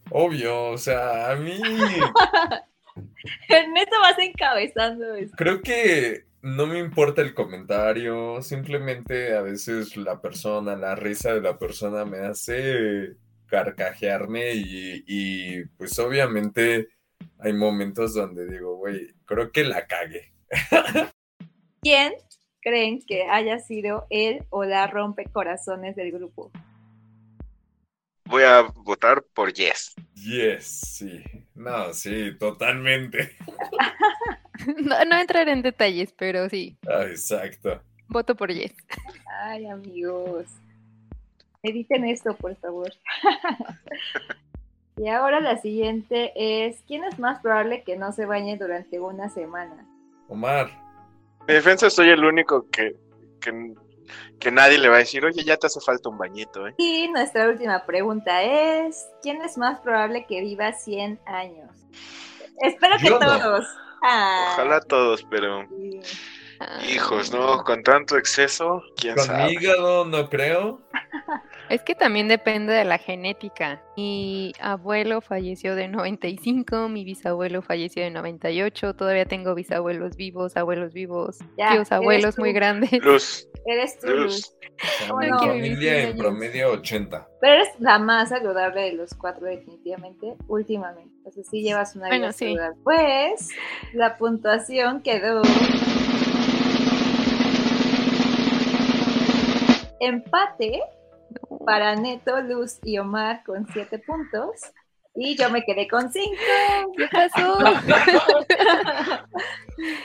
Obvio, 0.10 0.70
o 0.72 0.78
sea, 0.78 1.32
a 1.32 1.36
mí 1.36 1.60
Ernesto 3.50 3.96
vas 4.02 4.18
encabezando 4.20 5.14
esto. 5.16 5.36
creo 5.38 5.62
que 5.62 6.26
no 6.42 6.68
me 6.68 6.80
importa 6.80 7.22
el 7.22 7.34
comentario, 7.34 8.42
simplemente 8.42 9.36
a 9.36 9.42
veces 9.42 9.98
la 9.98 10.22
persona, 10.22 10.76
la 10.76 10.96
risa 10.96 11.34
de 11.34 11.42
la 11.42 11.58
persona 11.58 12.06
me 12.06 12.20
hace 12.20 13.16
carcajearme 13.48 14.54
y, 14.54 15.04
y, 15.08 15.66
pues 15.78 15.98
obviamente 16.00 16.90
hay 17.40 17.54
momentos 17.54 18.14
donde 18.14 18.48
digo, 18.48 18.76
güey, 18.78 19.14
creo 19.26 19.52
que 19.52 19.64
la 19.64 19.88
cagué. 19.88 20.34
¿Quién 21.82 22.14
creen 22.62 23.02
que 23.02 23.24
haya 23.24 23.60
sido 23.60 24.06
él 24.10 24.46
o 24.50 24.66
la 24.66 24.88
rompecorazones 24.88 25.96
del 25.96 26.12
grupo? 26.12 26.52
Voy 28.26 28.44
a 28.44 28.62
votar 28.62 29.24
por 29.34 29.54
Yes. 29.54 29.96
Yes, 30.14 30.66
sí. 30.66 31.24
No, 31.56 31.94
sí, 31.94 32.38
totalmente. 32.38 33.38
No, 34.78 35.06
no 35.06 35.18
entraré 35.18 35.52
en 35.52 35.62
detalles, 35.62 36.14
pero 36.18 36.50
sí. 36.50 36.78
Ah, 36.88 37.04
exacto. 37.04 37.82
Voto 38.08 38.36
por 38.36 38.52
Yes. 38.52 38.74
Ay, 39.44 39.68
amigos. 39.68 40.46
Editen 41.64 42.06
esto, 42.06 42.36
por 42.36 42.56
favor. 42.58 42.92
y 44.98 45.08
ahora 45.10 45.40
la 45.42 45.58
siguiente 45.58 46.32
es, 46.36 46.82
¿quién 46.88 47.04
es 47.04 47.20
más 47.20 47.42
probable 47.42 47.84
que 47.84 47.98
no 47.98 48.12
se 48.14 48.26
bañe 48.26 48.58
durante 48.58 49.00
una 49.00 49.30
semana? 49.30 49.86
Omar, 50.30 50.70
En 51.42 51.56
defensa 51.56 51.90
soy 51.90 52.10
el 52.10 52.24
único 52.24 52.70
que, 52.70 52.96
que, 53.42 53.74
que 54.40 54.52
nadie 54.52 54.78
le 54.78 54.90
va 54.90 54.96
a 54.96 55.00
decir, 55.00 55.26
oye, 55.26 55.44
ya 55.44 55.58
te 55.58 55.68
hace 55.68 55.80
falta 55.82 56.10
un 56.10 56.18
bañito, 56.18 56.68
¿eh? 56.68 56.74
Y 56.78 57.08
nuestra 57.10 57.48
última 57.50 57.86
pregunta 57.86 58.44
es, 58.44 59.08
¿quién 59.22 59.42
es 59.42 59.58
más 59.58 59.80
probable 59.82 60.26
que 60.28 60.42
viva 60.42 60.72
100 60.74 61.20
años? 61.26 61.70
Espero 62.62 62.98
que 62.98 63.08
Yo 63.08 63.20
no. 63.20 63.26
todos. 63.40 63.66
Ah, 64.02 64.52
Ojalá 64.54 64.80
todos, 64.82 65.24
pero 65.30 65.66
hijos, 66.90 67.32
¿no? 67.32 67.64
Con 67.64 67.84
tanto 67.84 68.18
exceso, 68.18 68.84
quién 68.96 69.16
con 69.16 69.26
sabe. 69.26 69.46
mi 69.46 69.52
hígado 69.54 70.06
no 70.06 70.30
creo. 70.30 70.82
Es 71.70 71.82
que 71.84 71.96
también 71.96 72.28
depende 72.28 72.72
de 72.74 72.86
la 72.86 72.98
genética. 72.98 73.82
Mi 73.98 74.54
abuelo 74.62 75.20
falleció 75.22 75.76
de 75.76 75.88
95, 75.90 76.88
mi 76.88 77.04
bisabuelo 77.04 77.62
falleció 77.62 78.04
de 78.04 78.10
98, 78.12 78.94
todavía 78.96 79.26
tengo 79.26 79.54
bisabuelos 79.54 80.16
vivos, 80.16 80.56
abuelos 80.56 80.94
vivos, 80.94 81.40
Ya, 81.58 81.72
tíos 81.72 81.92
abuelos 81.92 82.38
muy 82.38 82.54
grandes. 82.54 82.92
Luz, 83.04 83.48
Eres 83.66 84.00
tú, 84.00 84.08
Luz. 84.08 84.24
Luz. 84.24 84.54
O 85.12 85.22
sea, 85.22 85.38
familia 85.40 86.00
en 86.02 86.06
Años. 86.10 86.20
promedio 86.20 86.72
80. 86.72 87.28
Pero 87.42 87.54
eres 87.56 87.68
la 87.80 88.00
más 88.00 88.30
saludable 88.30 88.82
de 88.82 88.94
los 88.94 89.14
cuatro, 89.16 89.46
definitivamente, 89.48 90.36
últimamente. 90.48 91.12
Entonces 91.18 91.48
sí 91.50 91.64
llevas 91.64 91.96
una 91.96 92.06
vida 92.08 92.18
Bueno, 92.18 92.32
sí. 92.34 92.46
saludable. 92.46 92.78
Pues 92.84 93.50
la 93.94 94.18
puntuación 94.18 95.02
quedó. 95.02 95.42
Empate 100.00 100.80
para 101.66 101.96
Neto, 101.96 102.42
Luz 102.42 102.80
y 102.84 102.98
Omar 102.98 103.44
con 103.46 103.68
siete 103.74 104.00
puntos. 104.00 104.62
Y 105.20 105.36
yo 105.36 105.50
me 105.50 105.64
quedé 105.64 105.88
con 105.88 106.12
cinco. 106.12 106.36
¿Qué 106.96 107.08
pasó? 107.12 107.58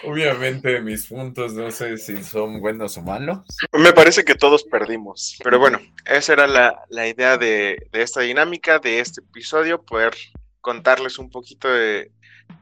Obviamente 0.05 0.81
mis 0.81 1.07
puntos 1.07 1.53
no 1.53 1.71
sé 1.71 1.99
si 1.99 2.23
son 2.25 2.61
buenos 2.61 2.97
o 2.97 3.03
malos. 3.03 3.41
Me 3.73 3.93
parece 3.93 4.25
que 4.25 4.35
todos 4.35 4.65
perdimos. 4.65 5.39
Pero 5.45 5.59
bueno, 5.59 5.81
esa 6.07 6.33
era 6.33 6.47
la, 6.47 6.83
la 6.89 7.07
idea 7.09 7.37
de, 7.37 7.77
de 7.93 8.03
esta 8.03 8.23
dinámica, 8.23 8.79
de 8.79 9.01
este 9.01 9.21
episodio, 9.21 9.83
poder 9.83 10.15
contarles 10.63 11.19
un 11.19 11.29
poquito 11.29 11.69
de, 11.69 12.11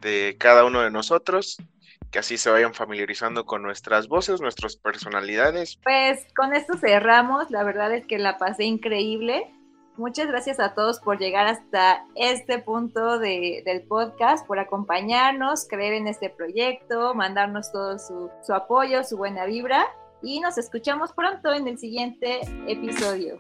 de 0.00 0.36
cada 0.38 0.64
uno 0.64 0.82
de 0.82 0.90
nosotros, 0.90 1.56
que 2.10 2.18
así 2.18 2.36
se 2.38 2.50
vayan 2.50 2.74
familiarizando 2.74 3.46
con 3.46 3.62
nuestras 3.62 4.08
voces, 4.08 4.40
nuestras 4.40 4.76
personalidades. 4.76 5.78
Pues 5.82 6.26
con 6.34 6.54
esto 6.54 6.76
cerramos. 6.76 7.50
La 7.50 7.62
verdad 7.62 7.92
es 7.94 8.06
que 8.06 8.18
la 8.18 8.36
pasé 8.38 8.64
increíble. 8.64 9.52
Muchas 9.96 10.28
gracias 10.28 10.60
a 10.60 10.74
todos 10.74 10.98
por 11.00 11.18
llegar 11.18 11.46
hasta 11.46 12.04
este 12.14 12.58
punto 12.58 13.18
de- 13.18 13.62
del 13.66 13.82
podcast, 13.82 14.46
por 14.46 14.58
acompañarnos, 14.58 15.66
creer 15.68 15.94
en 15.94 16.08
este 16.08 16.30
proyecto, 16.30 17.14
mandarnos 17.14 17.70
todo 17.70 17.98
su, 17.98 18.30
su 18.42 18.54
apoyo, 18.54 19.04
su 19.04 19.16
buena 19.18 19.44
vibra 19.44 19.86
y 20.22 20.40
nos 20.40 20.56
escuchamos 20.58 21.12
pronto 21.12 21.52
en 21.52 21.68
el 21.68 21.78
siguiente 21.78 22.40
episodio. 22.66 23.36